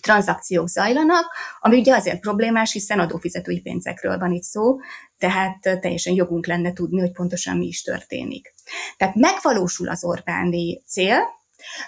tranzakciók 0.00 0.68
zajlanak, 0.68 1.24
ami 1.60 1.78
ugye 1.78 1.94
azért 1.94 2.20
problémás, 2.20 2.72
hiszen 2.72 2.98
adófizetői 2.98 3.60
pénzekről 3.60 4.18
van 4.18 4.32
itt 4.32 4.42
szó, 4.42 4.76
tehát 5.18 5.60
teljesen 5.60 6.14
jogunk 6.14 6.46
lenne 6.46 6.72
tudni, 6.72 7.00
hogy 7.00 7.12
pontosan 7.12 7.56
mi 7.56 7.66
is 7.66 7.82
történik. 7.82 8.54
Tehát 8.96 9.14
megvalósul 9.14 9.88
az 9.88 10.04
Orbáni 10.04 10.82
cél, 10.86 11.18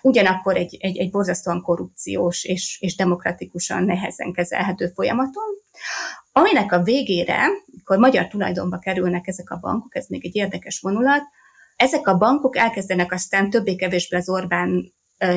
ugyanakkor 0.03 0.57
egy, 0.57 0.77
egy, 0.81 0.99
egy 0.99 1.11
borzasztóan 1.11 1.63
korrupciós 1.63 2.45
és, 2.45 2.79
és 2.81 2.97
demokratikusan 2.97 3.85
nehezen 3.85 4.33
kezelhető 4.33 4.87
folyamaton, 4.95 5.55
aminek 6.33 6.73
a 6.73 6.83
végére, 6.83 7.47
amikor 7.87 8.11
magyar 8.11 8.29
tulajdonba 8.29 8.79
kerülnek 8.79 9.27
ezek 9.27 9.51
a 9.51 9.59
bankok, 9.59 9.97
ez 9.97 10.07
még 10.09 10.25
egy 10.25 10.35
érdekes 10.35 10.81
vonulat, 10.81 11.23
ezek 11.77 12.07
a 12.07 12.17
bankok 12.17 12.57
elkezdenek 12.57 13.13
aztán 13.13 13.51
többé-kevésbé 13.51 14.17
az 14.17 14.29
Orbán 14.29 14.95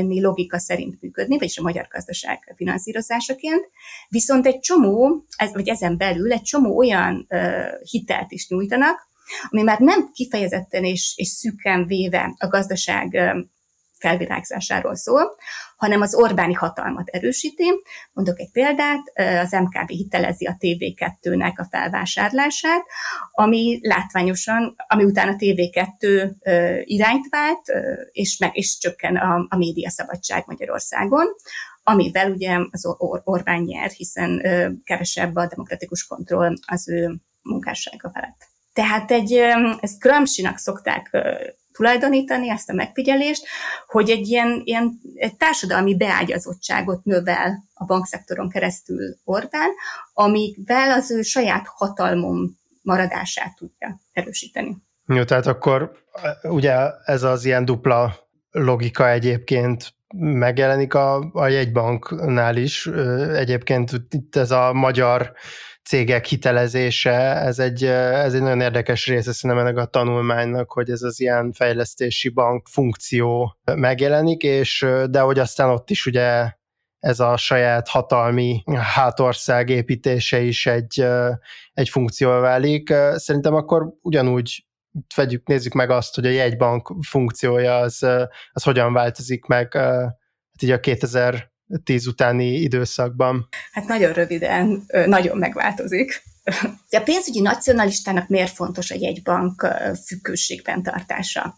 logika 0.08 0.60
szerint 0.60 1.02
működni, 1.02 1.38
vagyis 1.38 1.58
a 1.58 1.62
magyar 1.62 1.88
gazdaság 1.90 2.54
finanszírozásaként, 2.56 3.70
viszont 4.10 4.46
egy 4.46 4.60
csomó, 4.60 5.26
ez, 5.38 5.54
vagy 5.54 5.68
ezen 5.68 5.98
belül 5.98 6.32
egy 6.32 6.42
csomó 6.42 6.78
olyan 6.78 7.26
uh, 7.30 7.82
hitelt 7.82 8.32
is 8.32 8.48
nyújtanak, 8.48 9.08
ami 9.50 9.62
már 9.62 9.80
nem 9.80 10.12
kifejezetten 10.12 10.84
és, 10.84 11.14
és 11.16 11.28
szűken 11.28 11.86
véve 11.86 12.36
a 12.38 12.48
gazdaság 12.48 13.18
felvirágzásáról 14.00 14.96
szól, 14.96 15.36
hanem 15.78 16.02
az 16.02 16.16
Orbáni 16.16 16.54
hatalmat 16.54 17.08
erősíti. 17.08 17.84
Mondok 18.14 18.40
egy 18.40 18.52
példát, 18.52 19.02
az 19.44 19.52
MKB 19.52 19.90
hitelezi 19.90 20.46
a 20.46 20.56
TV2-nek 20.60 21.56
a 21.56 21.68
felvásárlását, 21.72 22.86
ami 23.32 23.80
látványosan, 23.82 24.76
ami 24.88 25.04
után 25.04 25.28
a 25.28 25.36
TV2 25.36 26.32
irányt 26.84 27.28
vált, 27.30 27.62
és, 28.12 28.38
meg, 28.38 28.58
és 28.58 28.78
csökken 28.78 29.16
a, 29.16 29.46
a 29.50 29.58
média 29.58 29.90
Magyarországon, 30.46 31.26
amivel 31.84 32.32
ugye 32.32 32.58
az 32.72 32.86
Or- 32.86 33.22
Orbán 33.24 33.62
nyer, 33.62 33.90
hiszen 33.90 34.42
kevesebb 34.84 35.36
a 35.36 35.48
demokratikus 35.48 36.08
kontroll 36.08 36.54
az 36.68 36.90
ő 36.90 37.16
munkássága 37.42 38.12
felett. 38.14 38.48
Tehát 38.74 39.12
egy, 39.12 39.34
ezt 39.80 40.00
Gramsci-nak 40.00 40.58
szokták 40.58 41.18
tulajdonítani 41.80 42.50
ezt 42.50 42.70
a 42.70 42.74
megfigyelést, 42.74 43.48
hogy 43.88 44.10
egy 44.10 44.28
ilyen, 44.28 44.62
ilyen 44.64 45.00
egy 45.16 45.36
társadalmi 45.36 45.96
beágyazottságot 45.96 47.04
növel 47.04 47.64
a 47.74 47.86
bankszektoron 47.86 48.50
keresztül 48.50 49.16
Orbán, 49.24 49.70
amivel 50.14 50.92
az 50.92 51.12
ő 51.12 51.22
saját 51.22 51.68
hatalmon 51.68 52.58
maradását 52.82 53.56
tudja 53.56 54.00
erősíteni. 54.12 54.78
Jó, 55.08 55.24
tehát 55.24 55.48
akkor 55.48 55.92
ugye 56.44 56.76
ez 57.06 57.24
az 57.24 57.46
ilyen 57.46 57.66
dupla 57.66 58.16
logika 58.52 59.10
egyébként 59.10 59.94
megjelenik 60.18 60.94
a, 60.94 61.32
a 61.34 61.48
jegybanknál 61.48 62.56
is. 62.56 62.88
Egyébként 63.34 63.92
itt 64.10 64.36
ez 64.36 64.52
a 64.52 64.74
magyar 64.74 65.34
cégek 65.84 66.26
hitelezése, 66.26 67.36
ez 67.36 67.60
egy, 67.60 67.84
ez 67.84 68.34
egy 68.34 68.42
nagyon 68.42 68.62
érdekes 68.62 69.08
része 69.08 69.34
szerintem 69.34 69.66
ennek 69.66 69.78
a 69.78 69.86
tanulmánynak, 69.86 70.72
hogy 70.72 70.90
ez 70.90 71.02
az 71.02 71.20
ilyen 71.20 71.52
fejlesztési 71.52 72.30
bank 72.30 72.68
funkció 72.68 73.58
megjelenik, 73.76 74.44
és 74.44 74.86
de 75.10 75.20
hogy 75.20 75.40
aztán 75.40 75.70
ott 75.70 75.90
is 75.90 76.06
ugye 76.06 76.52
ez 77.00 77.20
a 77.20 77.38
saját 77.38 77.88
hatalmi 77.88 78.64
hátország 78.76 79.70
építése 79.70 80.40
is 80.40 80.66
egy, 80.66 81.06
egy 81.74 81.90
funkció 81.90 82.30
válik. 82.30 82.94
Szerintem 83.16 83.54
akkor 83.54 83.94
ugyanúgy 84.02 84.68
vegyük, 85.16 85.48
nézzük 85.48 85.74
meg 85.74 85.90
azt, 85.90 86.16
hogy 86.16 86.26
a 86.26 86.30
jegybank 86.30 86.94
funkciója 87.08 87.78
az, 87.78 88.04
az 88.52 88.64
hogyan 88.64 88.94
változik 88.94 89.46
meg 89.46 89.74
hát 89.74 90.62
így 90.62 90.72
a 90.72 90.80
2010 91.70 92.08
utáni 92.08 92.54
időszakban. 92.54 93.48
Hát 93.72 93.88
nagyon 93.88 94.14
röviden, 94.14 94.84
nagyon 95.06 95.38
megváltozik. 95.38 96.22
A 96.90 97.02
pénzügyi 97.04 97.42
nacionalistának 97.42 98.28
miért 98.28 98.54
fontos 98.54 98.92
a 98.92 98.96
jegybank 99.00 99.68
függőségben 100.06 100.84
tartása? 100.84 101.56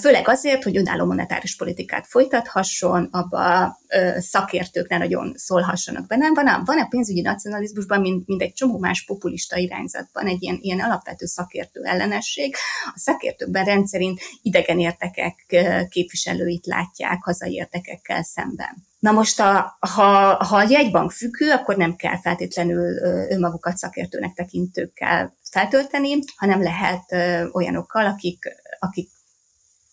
Főleg 0.00 0.28
azért, 0.28 0.62
hogy 0.62 0.76
önálló 0.76 1.04
monetáris 1.04 1.56
politikát 1.56 2.06
folytathasson, 2.06 3.08
abba 3.10 3.78
szakértők 4.16 4.88
ne 4.88 4.98
nagyon 4.98 5.32
szólhassanak 5.36 6.06
benne. 6.06 6.28
Van 6.34 6.46
a, 6.46 6.62
van 6.64 6.78
a 6.78 6.86
pénzügyi 6.86 7.20
nacionalizmusban, 7.20 8.00
mint, 8.00 8.26
mint 8.26 8.42
egy 8.42 8.52
csomó 8.52 8.78
más 8.78 9.04
populista 9.04 9.56
irányzatban 9.56 10.26
egy 10.26 10.42
ilyen, 10.42 10.58
ilyen 10.60 10.80
alapvető 10.80 11.26
szakértő 11.26 11.82
ellenesség. 11.84 12.54
A 12.94 12.98
szakértőkben 12.98 13.64
rendszerint 13.64 14.20
idegen 14.42 14.78
értekek 14.78 15.56
képviselőit 15.88 16.66
látják 16.66 17.22
hazai 17.22 17.52
értekekkel 17.52 18.22
szemben. 18.22 18.92
Na 19.04 19.12
most, 19.12 19.40
a, 19.40 19.76
ha, 19.80 20.34
ha 20.44 20.56
a 20.56 20.66
jegybank 20.68 21.10
függő, 21.10 21.50
akkor 21.50 21.76
nem 21.76 21.96
kell 21.96 22.20
feltétlenül 22.20 23.02
önmagukat 23.30 23.76
szakértőnek 23.76 24.32
tekintőkkel 24.34 25.36
feltölteni, 25.50 26.18
hanem 26.36 26.62
lehet 26.62 27.12
olyanokkal, 27.52 28.06
akik, 28.06 28.44
akik 28.78 29.10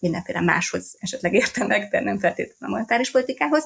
mindenféle 0.01 0.41
máshoz 0.41 0.95
esetleg 0.99 1.33
értenek, 1.33 1.89
de 1.91 1.99
nem 1.99 2.19
feltétlenül 2.19 2.55
a 2.59 2.69
monetáris 2.69 3.11
politikához, 3.11 3.65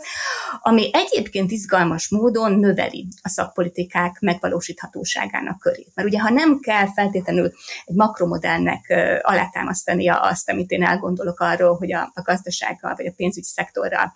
ami 0.62 0.89
egyébként 0.93 1.52
izgalmas 1.52 2.10
módon 2.10 2.60
növeli 2.60 3.08
a 3.21 3.30
szakpolitikák 3.30 4.19
megvalósíthatóságának 4.19 5.60
körét. 5.60 5.91
Mert 5.93 6.08
ugye, 6.08 6.19
ha 6.19 6.30
nem 6.30 6.60
kell 6.60 6.93
feltétlenül 6.93 7.52
egy 7.86 7.95
makromodellnek 7.95 8.93
alátámasztania 9.21 10.21
azt, 10.21 10.50
amit 10.50 10.71
én 10.71 10.84
elgondolok 10.84 11.39
arról, 11.39 11.78
hogy 11.78 11.93
a, 11.93 12.12
a 12.13 12.21
gazdasággal 12.21 12.95
vagy 12.95 13.06
a 13.06 13.13
pénzügyi 13.15 13.48
szektorral 13.48 14.15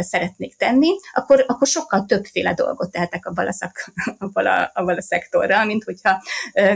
szeretnék 0.00 0.56
tenni, 0.56 0.90
akkor, 1.12 1.44
akkor 1.46 1.66
sokkal 1.66 2.04
többféle 2.04 2.54
dolgot 2.54 2.90
tehetek 2.90 3.26
a, 3.26 3.52
szak, 3.52 3.92
a, 4.18 4.70
abban 4.74 4.96
a 4.96 5.02
szektorral, 5.02 5.64
mint 5.64 5.84
hogyha 5.84 6.22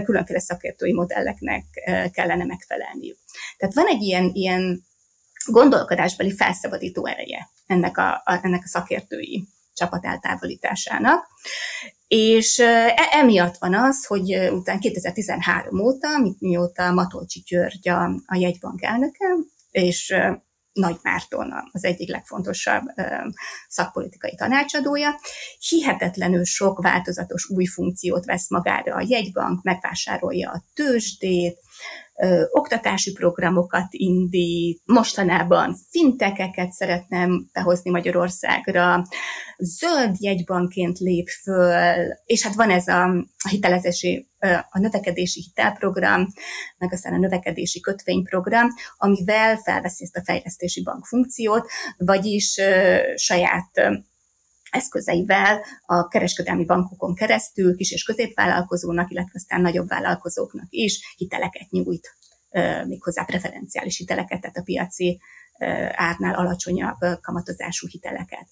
különféle 0.05 0.40
szakértői 0.40 0.92
modelleknek 0.92 1.64
kellene 2.12 2.45
megfelelniük. 2.45 3.18
Tehát 3.57 3.75
van 3.75 3.87
egy 3.87 4.03
ilyen, 4.03 4.31
ilyen 4.33 4.85
gondolkodásbeli 5.47 6.35
felszabadító 6.37 7.07
ereje 7.07 7.49
ennek 7.66 7.99
a, 7.99 8.23
a, 8.25 8.40
ennek 8.42 8.62
a 8.64 8.68
szakértői 8.68 9.49
csapat 9.75 10.05
eltávolításának. 10.05 11.27
És 12.09 12.59
e, 12.59 12.95
emiatt 13.12 13.57
van 13.59 13.75
az, 13.75 14.07
hogy 14.07 14.35
utána 14.51 14.79
2013 14.79 15.81
óta, 15.81 16.09
mióta 16.38 16.92
Matolcsi 16.92 17.42
György 17.47 17.88
a, 17.88 18.05
a 18.27 18.37
jegybank 18.37 18.83
elnöke, 18.83 19.27
és 19.71 20.14
nagy 20.73 20.97
Márton 21.03 21.53
az 21.73 21.85
egyik 21.85 22.11
legfontosabb 22.11 22.83
szakpolitikai 23.68 24.35
tanácsadója. 24.35 25.21
Hihetetlenül 25.68 26.45
sok 26.45 26.83
változatos 26.83 27.51
új 27.51 27.64
funkciót 27.64 28.25
vesz 28.25 28.51
magára 28.51 28.95
a 28.95 29.05
jegybank, 29.07 29.62
megvásárolja 29.62 30.51
a 30.51 30.64
tőzsdét, 30.75 31.59
ö, 32.22 32.42
oktatási 32.50 33.12
programokat 33.12 33.87
indít, 33.90 34.82
mostanában 34.85 35.76
fintekeket 35.90 36.70
szeretnem 36.70 37.48
behozni 37.52 37.90
Magyarországra, 37.90 39.04
zöld 39.58 40.16
jegybanként 40.20 40.98
lép 40.98 41.28
föl, 41.42 42.06
és 42.24 42.42
hát 42.42 42.54
van 42.54 42.70
ez 42.70 42.88
a, 42.88 43.04
a 43.44 43.48
hitelezési, 43.48 44.30
a 44.70 44.78
növekedési 44.78 45.40
hitelprogram, 45.40 46.26
meg 46.78 46.92
aztán 46.92 47.12
a 47.12 47.18
növekedési 47.18 47.80
kötvényprogram, 47.80 48.68
amivel 48.96 49.56
felveszi 49.56 50.04
ezt 50.04 50.16
a 50.16 50.24
fejlesztési 50.24 50.82
bank 50.82 51.06
funkciót, 51.06 51.68
vagyis 51.96 52.58
ö, 52.58 52.96
saját 53.16 53.70
eszközeivel 54.72 55.64
a 55.87 56.08
kereskedelmi 56.08 56.64
bankokon 56.64 57.14
keresztül 57.14 57.76
kis- 57.76 57.92
és 57.92 58.04
középvállalkozónak, 58.04 59.11
illetve 59.11 59.32
aztán 59.35 59.61
nagyobb 59.61 59.88
vállalkozóknak 59.88 60.66
is 60.68 61.14
hiteleket 61.16 61.70
nyújt, 61.70 62.16
méghozzá 62.87 63.24
preferenciális 63.24 63.96
hiteleket, 63.96 64.40
tehát 64.40 64.56
a 64.56 64.62
piaci 64.62 65.20
árnál 65.92 66.35
alacsonyabb 66.35 66.98
kamatozású 67.20 67.87
hiteleket. 67.87 68.46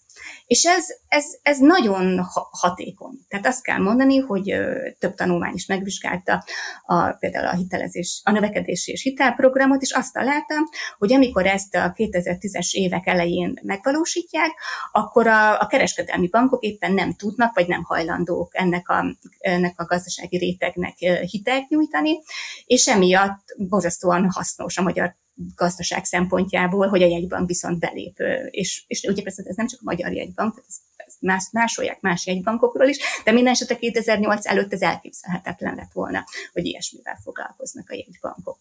És 0.47 0.65
ez, 0.65 0.87
ez, 1.09 1.25
ez 1.43 1.59
nagyon 1.59 2.21
hatékony. 2.51 3.19
Tehát 3.29 3.47
azt 3.47 3.63
kell 3.63 3.79
mondani, 3.79 4.19
hogy 4.19 4.55
több 4.99 5.15
tanulmány 5.15 5.55
is 5.55 5.67
megvizsgálta 5.67 6.45
a, 6.87 7.11
például 7.11 7.47
a 7.47 7.55
hitelezés, 7.55 8.21
a 8.25 8.31
növekedési 8.31 8.93
és 8.93 9.03
hitelprogramot, 9.03 9.83
és 9.83 9.93
azt 9.93 10.13
találtam, 10.13 10.65
hogy 10.99 11.13
amikor 11.13 11.47
ezt 11.47 11.75
a 11.75 11.93
2010-es 11.97 12.71
évek 12.71 13.07
elején 13.07 13.59
megvalósítják, 13.63 14.51
akkor 14.93 15.27
a, 15.27 15.61
a 15.61 15.67
kereskedelmi 15.67 16.29
bankok 16.29 16.65
éppen 16.65 16.93
nem 16.93 17.15
tudnak, 17.15 17.55
vagy 17.55 17.69
nem 17.69 17.83
hajlandók 17.83 18.57
ennek 18.57 18.89
a, 18.89 19.17
ennek 19.39 19.81
a 19.81 19.85
gazdasági 19.85 20.39
rétegnek 20.39 20.97
hitelt 21.31 21.69
nyújtani, 21.69 22.21
és 22.67 22.89
emiatt 22.89 23.45
borzasztóan 23.57 24.31
hasznos 24.31 24.79
a 24.79 24.83
magyar 24.83 25.19
gazdaság 25.55 26.05
szempontjából, 26.05 26.89
hogy 26.89 27.03
a 27.03 27.07
jegybank 27.07 27.47
viszont 27.47 27.79
belép. 27.79 28.19
És, 28.51 28.85
és 28.87 29.03
ugye 29.03 29.23
persze 29.23 29.43
ez 29.47 29.57
nem 29.57 29.67
csak 29.67 29.81
a 29.81 29.85
magyar 29.85 30.13
jegybank, 30.13 30.55
tehát 30.55 30.71
ezt 31.07 31.21
más, 31.21 31.45
másolják 31.53 32.01
más 32.01 32.27
jegybankokról 32.27 32.89
is, 32.89 32.99
de 33.25 33.33
minden 33.33 33.53
esetre 33.53 33.77
2008 33.77 34.47
előtt 34.47 34.73
ez 34.73 34.81
elképzelhetetlen 34.81 35.75
lett 35.75 35.93
volna, 35.93 36.25
hogy 36.53 36.67
ilyesmivel 36.67 37.19
foglalkoznak 37.23 37.91
a 37.91 37.95
jegybankok. 37.95 38.59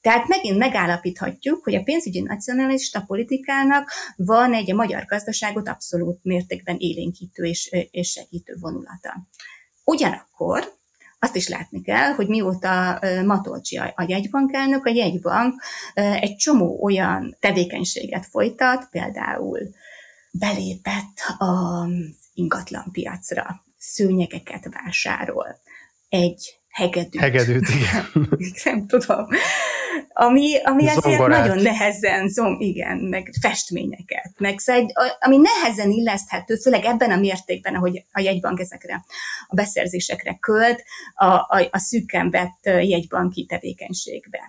Tehát 0.00 0.28
megint 0.28 0.58
megállapíthatjuk, 0.58 1.64
hogy 1.64 1.74
a 1.74 1.82
pénzügyi 1.82 2.20
nacionalista 2.20 3.00
politikának 3.06 3.90
van 4.16 4.54
egy 4.54 4.70
a 4.70 4.74
magyar 4.74 5.04
gazdaságot 5.04 5.68
abszolút 5.68 6.18
mértékben 6.22 6.76
élénkítő 6.78 7.44
és, 7.44 7.70
és 7.90 8.10
segítő 8.10 8.56
vonulata. 8.60 9.26
Ugyanakkor 9.84 10.74
azt 11.18 11.36
is 11.36 11.48
látni 11.48 11.82
kell, 11.82 12.12
hogy 12.12 12.28
mióta 12.28 13.00
Matolcsi 13.24 13.76
a 13.76 14.04
jegybankelnök, 14.06 14.86
a 14.86 14.90
jegybank 14.90 15.62
egy 15.94 16.36
csomó 16.36 16.82
olyan 16.82 17.36
tevékenységet 17.40 18.26
folytat, 18.26 18.88
például 18.90 19.58
belépett 20.30 21.34
az 21.38 21.88
ingatlanpiacra, 22.34 23.64
szőnyegeket 23.78 24.68
vásárol, 24.70 25.60
egy 26.08 26.60
hegedűt. 26.76 27.20
Hegedűt, 27.20 27.68
igen. 27.68 28.28
Nem 28.64 28.86
tudom. 28.86 29.26
Ami, 30.08 30.62
ami 30.62 30.88
azért 30.88 31.26
nagyon 31.26 31.62
nehezen, 31.62 32.28
zom, 32.28 32.60
igen, 32.60 32.96
meg 32.96 33.30
festményeket, 33.40 34.32
meg 34.38 34.58
szóval, 34.58 34.86
ami 35.20 35.36
nehezen 35.36 35.90
illeszthető, 35.90 36.56
főleg 36.56 36.84
ebben 36.84 37.10
a 37.10 37.16
mértékben, 37.16 37.74
ahogy 37.74 38.04
a 38.12 38.20
jegybank 38.20 38.60
ezekre 38.60 39.04
a 39.46 39.54
beszerzésekre 39.54 40.36
költ, 40.40 40.82
a, 41.14 41.26
a, 41.26 41.68
a 41.70 41.78
szűken 41.78 42.30
vett 42.30 42.60
jegybanki 42.62 43.46
tevékenységbe. 43.46 44.40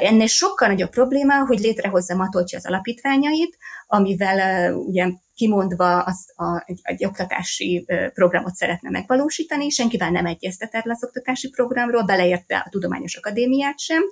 Ennél 0.00 0.26
sokkal 0.26 0.68
nagyobb 0.68 0.90
probléma, 0.90 1.46
hogy 1.46 1.58
létrehozza 1.58 2.14
Matolcsi 2.16 2.56
az 2.56 2.66
alapítványait, 2.66 3.56
amivel 3.86 4.72
ugye 4.74 5.08
kimondva 5.42 6.02
az 6.02 6.32
a, 6.36 6.62
egy, 6.66 6.80
egy 6.82 7.04
oktatási 7.04 7.86
programot 8.14 8.54
szeretne 8.54 8.90
megvalósítani, 8.90 9.70
senkivel 9.70 10.10
nem 10.10 10.26
egyeztet 10.26 10.74
erről 10.74 10.92
az 10.92 11.04
oktatási 11.04 11.48
programról, 11.48 12.04
beleérte 12.04 12.56
a 12.56 12.68
Tudományos 12.70 13.16
Akadémiát 13.16 13.78
sem. 13.78 14.02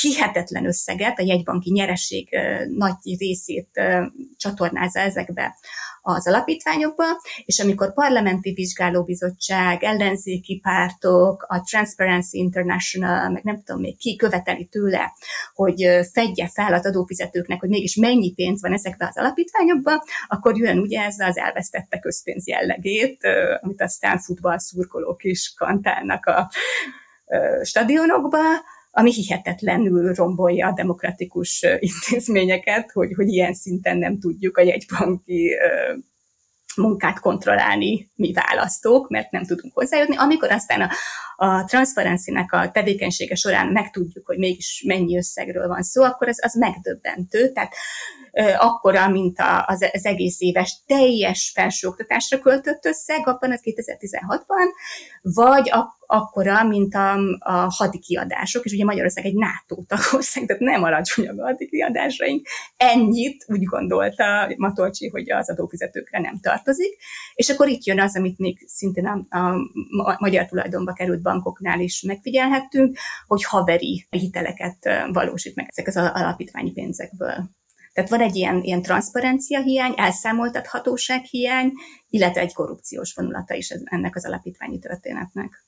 Hihetetlen 0.00 0.66
összeget, 0.66 1.18
a 1.18 1.22
jegybanki 1.22 1.70
nyereség 1.70 2.28
nagy 2.76 3.16
részét 3.18 3.80
csatornázza 4.36 5.00
ezekbe 5.00 5.56
az 6.02 6.28
alapítványokba, 6.28 7.04
és 7.44 7.58
amikor 7.58 7.92
parlamenti 7.92 8.52
vizsgálóbizottság, 8.52 9.82
ellenzéki 9.82 10.60
pártok, 10.62 11.46
a 11.48 11.60
Transparency 11.60 12.38
International, 12.38 13.30
meg 13.30 13.42
nem 13.42 13.62
tudom 13.62 13.80
még 13.80 13.96
ki 13.98 14.16
követeli 14.16 14.64
tőle, 14.64 15.12
hogy 15.54 15.86
fedje 16.12 16.48
fel 16.48 16.74
az 16.74 16.86
adófizetőknek, 16.86 17.60
hogy 17.60 17.68
mégis 17.68 17.96
mennyi 17.96 18.32
pénz 18.32 18.60
van 18.62 18.72
ezekbe 18.72 19.06
az 19.06 19.18
alapítványokba, 19.18 20.04
akkor 20.28 20.58
jön 20.58 20.78
ugye 20.78 21.02
ez 21.02 21.18
az 21.18 21.36
elvesztette 21.36 21.98
közpénz 21.98 22.46
jellegét, 22.46 23.20
amit 23.60 23.82
aztán 23.82 24.18
futballszurkolók 24.18 25.24
is 25.24 25.54
kantálnak 25.56 26.26
a 26.26 26.50
stadionokba, 27.62 28.38
ami 28.98 29.12
hihetetlenül 29.12 30.12
rombolja 30.14 30.66
a 30.66 30.72
demokratikus 30.72 31.66
intézményeket, 31.90 32.90
hogy, 32.92 33.12
hogy 33.16 33.28
ilyen 33.28 33.54
szinten 33.54 33.96
nem 33.96 34.18
tudjuk 34.18 34.56
a 34.56 34.62
jegybanki 34.62 35.56
munkát 36.76 37.20
kontrollálni 37.20 38.10
mi 38.14 38.32
választók, 38.32 39.08
mert 39.08 39.30
nem 39.30 39.44
tudunk 39.44 39.74
hozzájutni. 39.74 40.16
Amikor 40.16 40.50
aztán 40.50 40.80
a, 40.80 40.90
a 41.36 41.64
transzparencinek 41.64 42.52
a 42.52 42.70
tevékenysége 42.70 43.34
során 43.34 43.66
megtudjuk, 43.66 44.26
hogy 44.26 44.38
mégis 44.38 44.82
mennyi 44.86 45.16
összegről 45.16 45.68
van 45.68 45.82
szó, 45.82 46.02
akkor 46.02 46.28
ez 46.28 46.38
az 46.40 46.54
megdöbbentő. 46.54 47.52
Tehát 47.52 47.74
akkora, 48.58 49.08
mint 49.08 49.38
az, 49.66 49.88
egész 50.04 50.40
éves 50.40 50.82
teljes 50.86 51.52
felsőoktatásra 51.54 52.38
költött 52.38 52.84
összeg, 52.84 53.28
abban 53.28 53.52
az 53.52 53.60
2016-ban, 53.64 54.66
vagy 55.22 55.70
akkora, 56.06 56.64
mint 56.64 56.94
a, 56.94 57.18
a 57.38 57.74
hadi 57.76 57.98
kiadások, 57.98 58.64
és 58.64 58.72
ugye 58.72 58.84
Magyarország 58.84 59.24
egy 59.24 59.34
NATO 59.34 59.82
tagország, 59.86 60.46
tehát 60.46 60.62
nem 60.62 60.82
alacsonyabb 60.82 61.38
a 61.38 61.44
hadi 61.44 61.68
kiadásaink. 61.68 62.46
Ennyit 62.76 63.44
úgy 63.48 63.64
gondolta 63.64 64.54
Matolcsi, 64.56 65.08
hogy 65.08 65.30
az 65.30 65.50
adófizetőkre 65.50 66.20
nem 66.20 66.40
tartozik. 66.40 66.96
És 67.34 67.48
akkor 67.48 67.68
itt 67.68 67.84
jön 67.84 68.00
az, 68.00 68.16
amit 68.16 68.38
még 68.38 68.64
szintén 68.66 69.06
a, 69.06 69.38
a 69.38 70.16
magyar 70.18 70.46
tulajdonba 70.46 70.92
került 70.92 71.22
bankoknál 71.22 71.80
is 71.80 72.02
megfigyelhettünk, 72.02 72.96
hogy 73.26 73.44
haveri 73.44 74.06
hiteleket 74.10 74.88
valósít 75.12 75.54
meg 75.54 75.66
ezek 75.68 75.86
az 75.86 75.96
alapítványi 75.96 76.72
pénzekből. 76.72 77.57
Tehát 77.98 78.12
van 78.12 78.20
egy 78.20 78.36
ilyen, 78.36 78.62
ilyen 78.62 78.82
transzparencia 78.82 79.60
hiány, 79.60 79.92
elszámoltathatóság 79.96 81.24
hiány, 81.24 81.72
illetve 82.08 82.40
egy 82.40 82.52
korrupciós 82.52 83.14
vonulata 83.14 83.54
is 83.54 83.70
ennek 83.84 84.16
az 84.16 84.26
alapítványi 84.26 84.78
történetnek. 84.78 85.64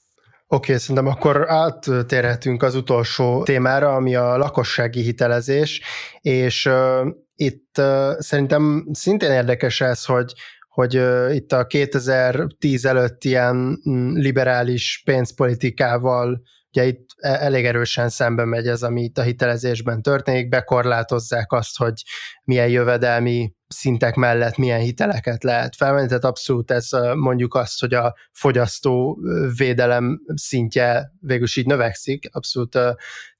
Oké, 0.46 0.72
okay, 0.72 0.78
szerintem 0.78 1.06
akkor 1.06 1.50
áttérhetünk 1.50 2.62
az 2.62 2.74
utolsó 2.74 3.42
témára, 3.42 3.94
ami 3.94 4.14
a 4.14 4.36
lakossági 4.36 5.00
hitelezés, 5.02 5.82
és 6.20 6.66
uh, 6.66 7.06
itt 7.34 7.74
uh, 7.78 8.18
szerintem 8.18 8.88
szintén 8.92 9.30
érdekes 9.30 9.80
ez, 9.80 10.04
hogy 10.04 10.32
hogy 10.68 10.96
uh, 10.96 11.34
itt 11.34 11.52
a 11.52 11.66
2010 11.66 12.84
előtt 12.84 13.24
ilyen 13.24 13.80
mm, 13.88 14.14
liberális 14.14 15.02
pénzpolitikával 15.04 16.42
Ugye 16.72 16.86
itt 16.86 17.08
e- 17.16 17.44
elég 17.44 17.66
erősen 17.66 18.08
szembe 18.08 18.44
megy 18.44 18.66
ez, 18.66 18.82
ami 18.82 19.02
itt 19.02 19.18
a 19.18 19.22
hitelezésben 19.22 20.02
történik, 20.02 20.48
bekorlátozzák 20.48 21.52
azt, 21.52 21.76
hogy 21.76 22.02
milyen 22.50 22.68
jövedelmi 22.68 23.54
szintek 23.68 24.14
mellett 24.14 24.56
milyen 24.56 24.80
hiteleket 24.80 25.42
lehet 25.42 25.76
felvenni, 25.76 26.06
tehát 26.06 26.24
abszolút 26.24 26.70
ez 26.70 26.88
mondjuk 27.14 27.54
azt, 27.54 27.80
hogy 27.80 27.94
a 27.94 28.14
fogyasztó 28.32 29.18
védelem 29.56 30.20
szintje 30.34 31.12
végül 31.20 31.46
így 31.54 31.66
növekszik, 31.66 32.28
abszolút 32.32 32.78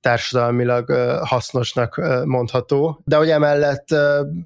társadalmilag 0.01 0.91
hasznosnak 1.23 2.01
mondható, 2.25 3.03
de 3.05 3.17
hogy 3.17 3.31
emellett 3.31 3.89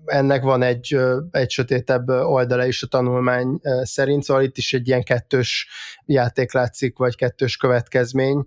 ennek 0.05 0.43
van 0.43 0.63
egy, 0.63 0.99
egy 1.31 1.51
sötétebb 1.51 2.09
oldala 2.09 2.67
is 2.67 2.83
a 2.83 2.87
tanulmány 2.87 3.61
szerint, 3.83 4.23
szóval 4.23 4.43
itt 4.43 4.57
is 4.57 4.73
egy 4.73 4.89
ilyen 4.89 5.03
kettős 5.03 5.69
játék 6.07 6.53
látszik, 6.53 6.99
vagy 6.99 7.17
kettős 7.17 7.57
következmény, 7.57 8.47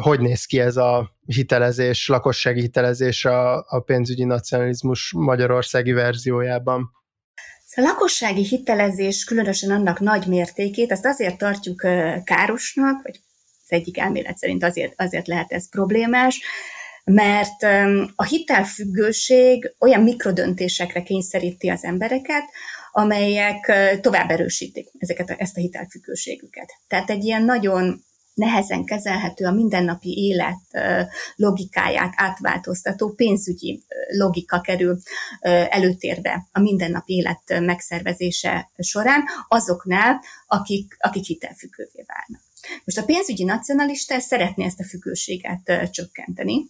hogy 0.00 0.20
néz 0.20 0.44
ki 0.44 0.60
ez 0.60 0.76
a 0.76 1.16
hitelezés, 1.26 2.08
lakossági 2.08 2.60
hitelezés 2.60 3.24
a, 3.24 3.56
a 3.56 3.80
pénzügyi 3.80 4.24
nacionalizmus 4.24 5.12
magyarországi 5.16 5.92
verziójában? 5.92 6.90
A 7.74 7.80
lakossági 7.80 8.44
hitelezés, 8.44 9.24
különösen 9.24 9.70
annak 9.70 10.00
nagy 10.00 10.26
mértékét, 10.26 10.92
azt 10.92 11.06
azért 11.06 11.38
tartjuk 11.38 11.80
károsnak, 12.24 13.02
vagy 13.02 13.20
az 13.64 13.72
egyik 13.72 13.98
elmélet 13.98 14.36
szerint 14.36 14.64
azért, 14.64 14.92
azért 14.96 15.26
lehet 15.26 15.52
ez 15.52 15.68
problémás, 15.68 16.40
mert 17.04 17.62
a 18.14 18.24
hitelfüggőség 18.24 19.74
olyan 19.78 20.02
mikrodöntésekre 20.02 21.02
kényszeríti 21.02 21.68
az 21.68 21.84
embereket, 21.84 22.44
amelyek 22.92 23.72
tovább 24.00 24.30
erősítik 24.30 24.88
ezeket 24.98 25.30
a, 25.30 25.34
ezt 25.38 25.56
a 25.56 25.60
hitelfüggőségüket. 25.60 26.68
Tehát 26.86 27.10
egy 27.10 27.24
ilyen 27.24 27.42
nagyon 27.42 28.04
nehezen 28.38 28.84
kezelhető 28.84 29.44
a 29.44 29.52
mindennapi 29.52 30.16
élet 30.16 30.84
logikáját 31.36 32.12
átváltoztató 32.16 33.08
pénzügyi 33.08 33.82
logika 34.18 34.60
kerül 34.60 34.98
előtérbe 35.68 36.48
a 36.52 36.60
mindennapi 36.60 37.14
élet 37.14 37.60
megszervezése 37.60 38.70
során 38.78 39.24
azoknál, 39.48 40.20
akik, 40.46 40.96
akik 40.98 41.24
hitelfüggővé 41.24 42.04
válnak. 42.06 42.47
Most 42.84 42.98
a 42.98 43.04
pénzügyi 43.04 43.44
nacionalista 43.44 44.20
szeretné 44.20 44.64
ezt 44.64 44.80
a 44.80 44.84
függőséget 44.84 45.90
csökkenteni, 45.90 46.66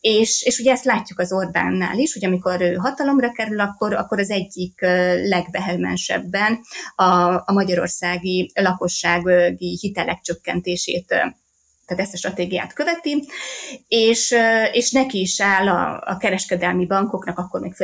és, 0.00 0.42
és 0.42 0.58
ugye 0.58 0.72
ezt 0.72 0.84
látjuk 0.84 1.18
az 1.18 1.32
Orbánnál 1.32 1.98
is, 1.98 2.12
hogy 2.12 2.24
amikor 2.24 2.60
ő 2.60 2.74
hatalomra 2.74 3.32
kerül, 3.32 3.60
akkor, 3.60 3.94
akkor 3.94 4.18
az 4.18 4.30
egyik 4.30 4.80
legvehemensebben 5.24 6.60
a, 6.94 7.34
a 7.34 7.52
magyarországi 7.52 8.50
lakossági 8.54 9.78
hitelek 9.80 10.20
csökkentését 10.20 11.14
tehát 11.86 12.02
ezt 12.02 12.14
a 12.14 12.16
stratégiát 12.16 12.72
követi, 12.72 13.28
és, 13.88 14.34
és 14.72 14.90
neki 14.90 15.20
is 15.20 15.40
áll 15.40 15.68
a, 15.68 16.02
a 16.06 16.16
kereskedelmi 16.16 16.86
bankoknak, 16.86 17.38
akkor 17.38 17.60
még 17.60 17.74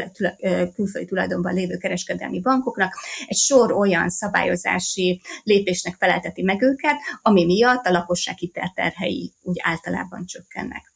külföldi 0.75 1.09
tulajdonban 1.09 1.55
lévő 1.55 1.77
kereskedelmi 1.77 2.41
bankoknak, 2.41 2.95
egy 3.27 3.37
sor 3.37 3.73
olyan 3.73 4.11
szabályozási 4.11 5.21
lépésnek 5.43 5.97
felelteti 5.99 6.43
meg 6.43 6.63
őket, 6.63 6.97
ami 7.23 7.45
miatt 7.45 7.87
a 7.87 7.91
lakosság 7.91 8.37
hitelterhei 8.37 9.33
úgy 9.43 9.57
általában 9.63 10.27
csökkennek. 10.27 10.92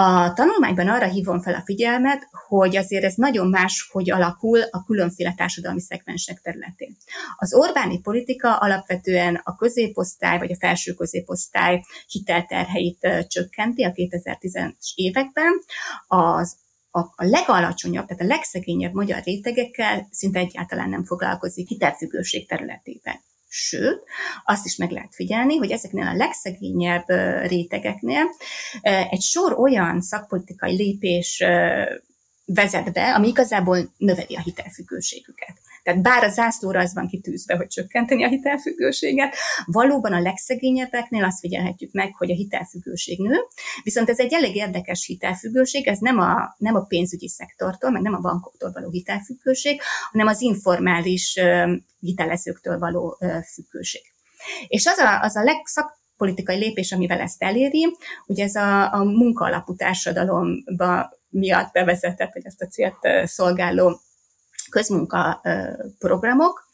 A 0.00 0.32
tanulmányban 0.32 0.88
arra 0.88 1.06
hívom 1.06 1.40
fel 1.40 1.54
a 1.54 1.62
figyelmet, 1.64 2.28
hogy 2.48 2.76
azért 2.76 3.04
ez 3.04 3.14
nagyon 3.14 3.48
más, 3.48 3.88
hogy 3.92 4.10
alakul 4.10 4.60
a 4.60 4.84
különféle 4.84 5.34
társadalmi 5.36 5.80
szegmensek 5.80 6.40
területén. 6.40 6.96
Az 7.36 7.54
Orbáni 7.54 8.00
politika 8.00 8.56
alapvetően 8.56 9.40
a 9.44 9.56
középosztály 9.56 10.38
vagy 10.38 10.52
a 10.52 10.56
felső 10.56 10.92
középosztály 10.92 11.84
hitelterheit 12.08 13.26
csökkenti 13.28 13.84
a 13.84 13.90
2010-es 13.90 14.92
években, 14.94 15.52
az 16.06 16.56
a, 16.90 17.00
legalacsonyabb, 17.16 18.06
tehát 18.06 18.22
a 18.22 18.26
legszegényebb 18.26 18.92
magyar 18.92 19.22
rétegekkel 19.22 20.08
szinte 20.10 20.38
egyáltalán 20.38 20.88
nem 20.88 21.04
foglalkozik 21.04 21.68
hitelfüggőség 21.68 22.48
területében. 22.48 23.20
Sőt, 23.48 24.02
azt 24.44 24.64
is 24.64 24.76
meg 24.76 24.90
lehet 24.90 25.14
figyelni, 25.14 25.56
hogy 25.56 25.70
ezeknél 25.70 26.06
a 26.06 26.16
legszegényebb 26.16 27.08
rétegeknél 27.42 28.24
egy 29.10 29.20
sor 29.20 29.58
olyan 29.58 30.00
szakpolitikai 30.00 30.76
lépés 30.76 31.44
vezet 32.44 32.92
be, 32.92 33.14
ami 33.14 33.28
igazából 33.28 33.92
növeli 33.96 34.36
a 34.36 34.40
hitelfüggőségüket. 34.40 35.60
Tehát 35.88 36.02
bár 36.02 36.24
a 36.24 36.28
zászlóra 36.28 36.80
az 36.80 36.94
van 36.94 37.08
kitűzve, 37.08 37.56
hogy 37.56 37.66
csökkenteni 37.66 38.24
a 38.24 38.28
hitelfüggőséget, 38.28 39.34
valóban 39.66 40.12
a 40.12 40.20
legszegényebbeknél 40.20 41.24
azt 41.24 41.38
figyelhetjük 41.38 41.92
meg, 41.92 42.14
hogy 42.14 42.30
a 42.30 42.34
hitelfüggőség 42.34 43.18
nő, 43.18 43.36
viszont 43.82 44.08
ez 44.08 44.18
egy 44.18 44.32
elég 44.32 44.56
érdekes 44.56 45.06
hitelfüggőség, 45.06 45.86
ez 45.86 45.98
nem 45.98 46.18
a, 46.18 46.54
nem 46.58 46.74
a 46.74 46.80
pénzügyi 46.80 47.28
szektortól, 47.28 47.90
meg 47.90 48.02
nem 48.02 48.14
a 48.14 48.18
bankoktól 48.18 48.72
való 48.72 48.90
hitelfüggőség, 48.90 49.80
hanem 50.10 50.26
az 50.26 50.40
informális 50.40 51.40
hitelezőktől 52.00 52.78
való 52.78 53.18
függőség. 53.52 54.02
És 54.66 54.86
az 54.86 54.98
a, 54.98 55.22
az 55.22 55.36
a 55.36 55.42
legszak, 55.42 55.98
politikai 56.16 56.56
lépés, 56.56 56.92
amivel 56.92 57.20
ezt 57.20 57.42
eléri, 57.42 57.96
ugye 58.26 58.44
ez 58.44 58.54
a, 58.54 58.92
a 58.92 59.04
munkaalapú 59.04 59.74
társadalomba 59.74 61.10
miatt 61.28 61.72
bevezetett, 61.72 62.32
vagy 62.32 62.46
ezt 62.46 62.62
a 62.62 62.66
célt 62.66 62.96
szolgáló 63.24 64.00
közmunka 64.68 65.42
programok, 65.98 66.66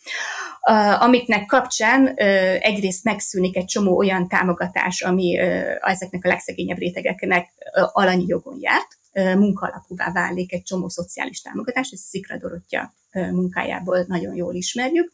amiknek 0.98 1.46
kapcsán 1.46 2.07
egyrészt 2.59 3.04
megszűnik 3.04 3.57
egy 3.57 3.64
csomó 3.64 3.96
olyan 3.96 4.28
támogatás, 4.28 5.02
ami 5.02 5.38
ezeknek 5.80 6.24
a 6.24 6.28
legszegényebb 6.28 6.78
rétegeknek 6.78 7.48
alanyi 7.92 8.24
jogon 8.26 8.59
járt, 8.61 8.98
munkaalapúvá 9.38 10.12
válik 10.12 10.52
egy 10.52 10.62
csomó 10.62 10.88
szociális 10.88 11.40
támogatás, 11.40 11.90
ez 11.90 12.00
Szikra 12.00 12.37
Dorottya 12.37 12.92
munkájából 13.14 14.05
nagyon 14.09 14.35
jól 14.35 14.55
ismerjük, 14.55 15.11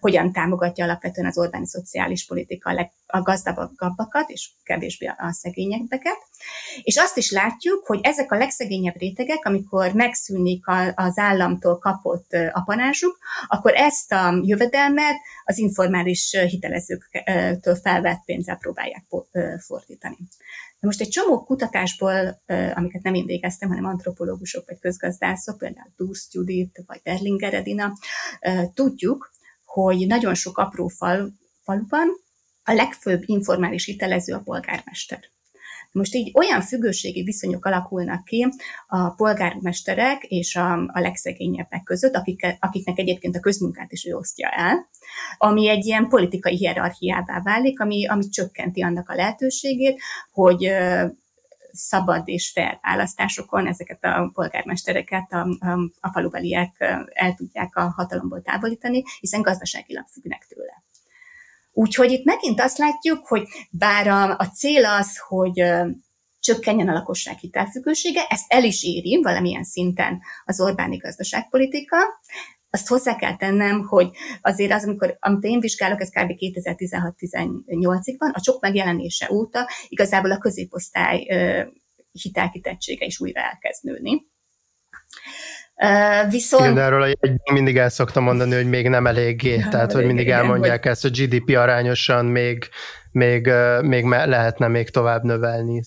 hogyan 0.00 0.32
támogatja 0.32 0.84
alapvetően 0.84 1.26
az 1.26 1.38
Orbáni 1.38 1.66
szociális 1.66 2.26
politika 2.26 2.70
a, 2.70 2.72
leg, 2.72 2.90
gazdagabbakat 3.06 4.30
és 4.30 4.50
kevésbé 4.62 5.06
a 5.06 5.32
szegényebbeket. 5.32 6.16
És 6.82 6.96
azt 6.96 7.16
is 7.16 7.30
látjuk, 7.30 7.86
hogy 7.86 8.00
ezek 8.02 8.32
a 8.32 8.36
legszegényebb 8.36 8.96
rétegek, 8.98 9.44
amikor 9.44 9.92
megszűnik 9.92 10.64
az 10.94 11.18
államtól 11.18 11.78
kapott 11.78 12.36
apanásuk, 12.52 13.18
akkor 13.48 13.72
ezt 13.74 14.12
a 14.12 14.40
jövedelmet 14.42 15.16
az 15.44 15.58
informális 15.58 16.36
hitelezőktől 16.48 17.74
felvett 17.82 18.22
pénzzel 18.24 18.56
próbálják 18.56 19.04
fordítani. 19.66 20.16
De 20.80 20.86
most 20.86 21.00
egy 21.00 21.08
csomó 21.08 21.44
kutatásból, 21.44 22.42
amiket 22.74 23.02
nem 23.02 23.14
én 23.14 23.26
végeztem, 23.26 23.68
hanem 23.68 23.84
antropológusok 23.84 24.66
vagy 24.66 24.78
közgazdászok, 24.78 25.58
például 25.58 25.92
Durst 25.96 26.34
Judith 26.34 26.80
vagy 26.86 27.00
Edina, 27.36 27.92
tudjuk, 28.74 29.32
hogy 29.64 30.06
nagyon 30.06 30.34
sok 30.34 30.58
apró 30.58 30.88
fal, 30.88 31.32
faluban 31.62 32.08
a 32.64 32.72
legfőbb 32.72 33.22
informális 33.26 33.84
hitelező 33.84 34.34
a 34.34 34.40
polgármester. 34.40 35.20
Most 35.92 36.14
így 36.14 36.30
olyan 36.34 36.60
függőségi 36.60 37.22
viszonyok 37.22 37.64
alakulnak 37.64 38.24
ki 38.24 38.48
a 38.86 39.10
polgármesterek 39.10 40.22
és 40.22 40.56
a, 40.56 40.72
a 40.72 41.00
legszegényebbek 41.00 41.82
között, 41.82 42.14
akik, 42.14 42.56
akiknek 42.60 42.98
egyébként 42.98 43.36
a 43.36 43.40
közmunkát 43.40 43.92
is 43.92 44.06
ő 44.06 44.14
osztja 44.14 44.48
el, 44.48 44.88
ami 45.38 45.68
egy 45.68 45.86
ilyen 45.86 46.08
politikai 46.08 46.56
hierarchiává 46.56 47.40
válik, 47.42 47.80
ami, 47.80 48.06
ami 48.06 48.28
csökkenti 48.28 48.82
annak 48.82 49.08
a 49.08 49.14
lehetőségét, 49.14 50.00
hogy 50.32 50.70
szabad 51.78 52.22
és 52.28 52.50
fair 52.50 52.78
választásokon 52.82 53.66
ezeket 53.66 54.04
a 54.04 54.30
polgármestereket 54.32 55.32
a, 55.32 55.46
a, 56.00 56.10
falubeliek 56.12 56.76
el 57.12 57.34
tudják 57.34 57.76
a 57.76 57.92
hatalomból 57.96 58.42
távolítani, 58.42 59.02
hiszen 59.20 59.42
gazdaságilag 59.42 60.06
függnek 60.12 60.46
tőle. 60.48 60.82
Úgyhogy 61.72 62.10
itt 62.10 62.24
megint 62.24 62.60
azt 62.60 62.78
látjuk, 62.78 63.26
hogy 63.26 63.48
bár 63.70 64.06
a, 64.08 64.36
a 64.36 64.44
cél 64.44 64.84
az, 64.84 65.18
hogy 65.18 65.62
csökkenjen 66.40 66.88
a 66.88 66.92
lakosság 66.92 67.38
hitelfüggősége, 67.38 68.26
ezt 68.28 68.52
el 68.52 68.64
is 68.64 68.82
éri 68.82 69.22
valamilyen 69.22 69.64
szinten 69.64 70.20
az 70.44 70.60
Orbáni 70.60 70.96
gazdaságpolitika, 70.96 71.96
azt 72.70 72.88
hozzá 72.88 73.16
kell 73.16 73.36
tennem, 73.36 73.80
hogy 73.80 74.10
azért 74.40 74.72
az, 74.72 74.84
amikor, 74.84 75.16
amit 75.20 75.44
én 75.44 75.60
vizsgálok, 75.60 76.00
ez 76.00 76.08
kb. 76.08 76.32
2016-18-ig 76.38 78.14
van, 78.18 78.30
a 78.30 78.40
csok 78.40 78.60
megjelenése 78.60 79.28
óta 79.30 79.68
igazából 79.88 80.30
a 80.30 80.38
középosztály 80.38 81.26
hitelkitettsége 82.12 83.06
is 83.06 83.20
újra 83.20 83.40
elkezd 83.40 83.84
nőni. 83.84 84.26
Uh, 85.82 86.30
viszont... 86.30 86.62
Igen, 86.62 86.74
de 86.74 86.80
erről 86.80 87.02
a 87.02 87.52
mindig 87.52 87.76
el 87.76 87.88
szoktam 87.88 88.22
mondani, 88.22 88.54
hogy 88.54 88.68
még 88.68 88.88
nem 88.88 89.06
eléggé, 89.06 89.56
nem 89.56 89.70
tehát 89.70 89.92
hogy 89.92 90.04
mindig 90.04 90.24
igen, 90.24 90.38
elmondják 90.38 90.82
hogy... 90.82 90.90
ezt, 90.90 91.02
hogy 91.02 91.10
GDP 91.10 91.56
arányosan 91.56 92.24
még, 92.24 92.68
még, 93.10 93.50
még 93.80 94.04
lehetne 94.04 94.68
még 94.68 94.90
tovább 94.90 95.22
növelni. 95.22 95.82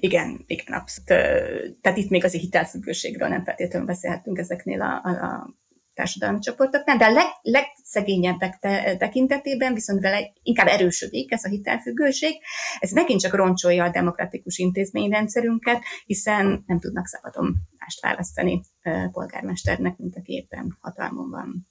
Igen, 0.00 0.44
igen, 0.46 0.78
abszolút. 0.78 1.80
Tehát 1.80 1.98
itt 1.98 2.10
még 2.10 2.24
azért 2.24 2.42
hitelfüggőségről 2.42 3.28
nem 3.28 3.44
feltétlenül 3.44 3.86
beszélhetünk 3.86 4.38
ezeknél 4.38 4.82
a, 4.82 5.00
a, 5.04 5.10
a 5.10 5.54
társadalmi 5.96 6.38
csoportoknál, 6.38 6.96
de 6.96 7.04
a 7.04 7.10
leg, 7.10 7.26
legszegényebbek 7.42 8.58
te, 8.58 8.96
tekintetében 8.96 9.74
viszont 9.74 10.00
vele 10.00 10.32
inkább 10.42 10.66
erősödik 10.66 11.32
ez 11.32 11.44
a 11.44 11.48
hitelfüggőség. 11.48 12.34
Ez 12.78 12.90
megint 12.90 13.20
csak 13.20 13.34
roncsolja 13.34 13.84
a 13.84 13.90
demokratikus 13.90 14.58
intézményrendszerünket, 14.58 15.82
hiszen 16.04 16.64
nem 16.66 16.78
tudnak 16.78 17.06
szabadon 17.06 17.56
mást 17.78 18.00
választani 18.00 18.60
polgármesternek, 19.12 19.96
mint 19.96 20.16
aki 20.16 20.32
éppen 20.32 20.78
hatalmon 20.80 21.30
van. 21.30 21.66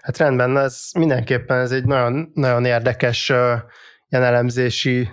Hát 0.00 0.16
rendben, 0.16 0.56
ez 0.56 0.88
mindenképpen 0.98 1.58
ez 1.58 1.70
egy 1.70 1.84
nagyon, 1.84 2.30
nagyon 2.34 2.64
érdekes 2.64 3.32
ilyen 4.08 4.48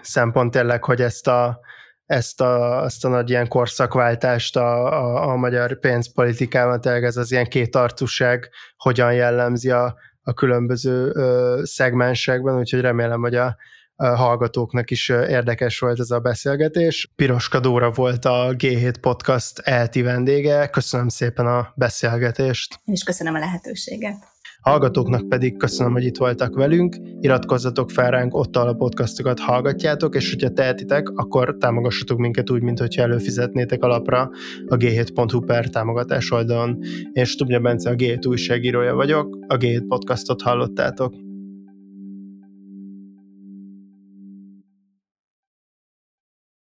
szempont 0.01 0.51
tényleg, 0.51 0.83
hogy 0.83 1.01
ezt 1.01 1.27
a 1.27 1.59
ezt 2.06 2.41
a, 2.41 2.84
ezt 2.84 3.06
a 3.06 3.08
nagy 3.08 3.30
ilyen 3.30 3.47
korszakváltást 3.47 4.56
a, 4.56 4.86
a, 4.86 5.32
a 5.32 5.36
magyar 5.36 5.80
pénzpolitikában, 5.80 6.82
tényleg 6.82 7.03
ez 7.03 7.18
az 7.18 7.32
ilyen 7.32 7.45
kétarcúság 7.45 8.49
hogyan 8.78 9.14
jellemzi 9.14 9.70
a, 9.70 9.95
a 10.22 10.34
különböző 10.34 11.12
ö, 11.14 11.60
szegmensekben, 11.64 12.58
úgyhogy 12.58 12.82
remélem, 12.82 13.22
hogy 13.22 13.36
a, 13.36 13.56
a 13.95 14.06
hallgatóknak 14.06 14.91
is 14.91 15.10
érdekes 15.10 15.80
volt 15.80 15.99
ez 15.99 16.12
a 16.12 16.20
beszélgetés. 16.20 17.12
Piroska 17.16 17.60
Dóra 17.60 17.91
volt 17.91 18.26
a 18.26 18.53
G7 18.58 18.93
Podcast 19.01 19.60
elti 19.60 20.01
vendége. 20.01 20.70
Köszönöm 20.70 21.08
szépen 21.08 21.47
a 21.47 21.74
beszélgetést. 21.76 22.80
És 22.86 23.03
köszönöm 23.03 23.36
a 23.36 23.39
lehetőséget. 23.39 24.34
Hallgatóknak 24.70 25.30
pedig 25.30 25.57
köszönöm, 25.57 25.91
hogy 25.91 26.03
itt 26.03 26.18
voltak 26.18 26.55
velünk, 26.55 26.97
iratkozzatok 27.20 27.89
fel 27.89 28.11
ránk, 28.11 28.34
ott 28.36 28.55
a 28.55 28.74
podcastokat 28.74 29.39
hallgatjátok, 29.39 30.16
és 30.16 30.30
hogyha 30.30 30.49
tehetitek, 30.49 31.09
akkor 31.09 31.55
támogassatok 31.59 32.18
minket 32.18 32.49
úgy, 32.49 32.61
mint 32.61 32.80
hogyha 32.80 33.01
előfizetnétek 33.01 33.84
alapra 33.84 34.30
a 34.68 34.76
g7.hu 34.76 35.39
per 35.39 35.70
támogatás 35.70 36.32
oldalon. 36.32 36.80
Én 37.11 37.26
Stubnya 37.26 37.59
Bence 37.59 37.89
a 37.89 37.93
G7 37.93 38.28
újságírója 38.28 38.95
vagyok, 38.95 39.38
a 39.47 39.57
G7 39.57 39.84
podcastot 39.88 40.41
hallottátok. 40.41 41.13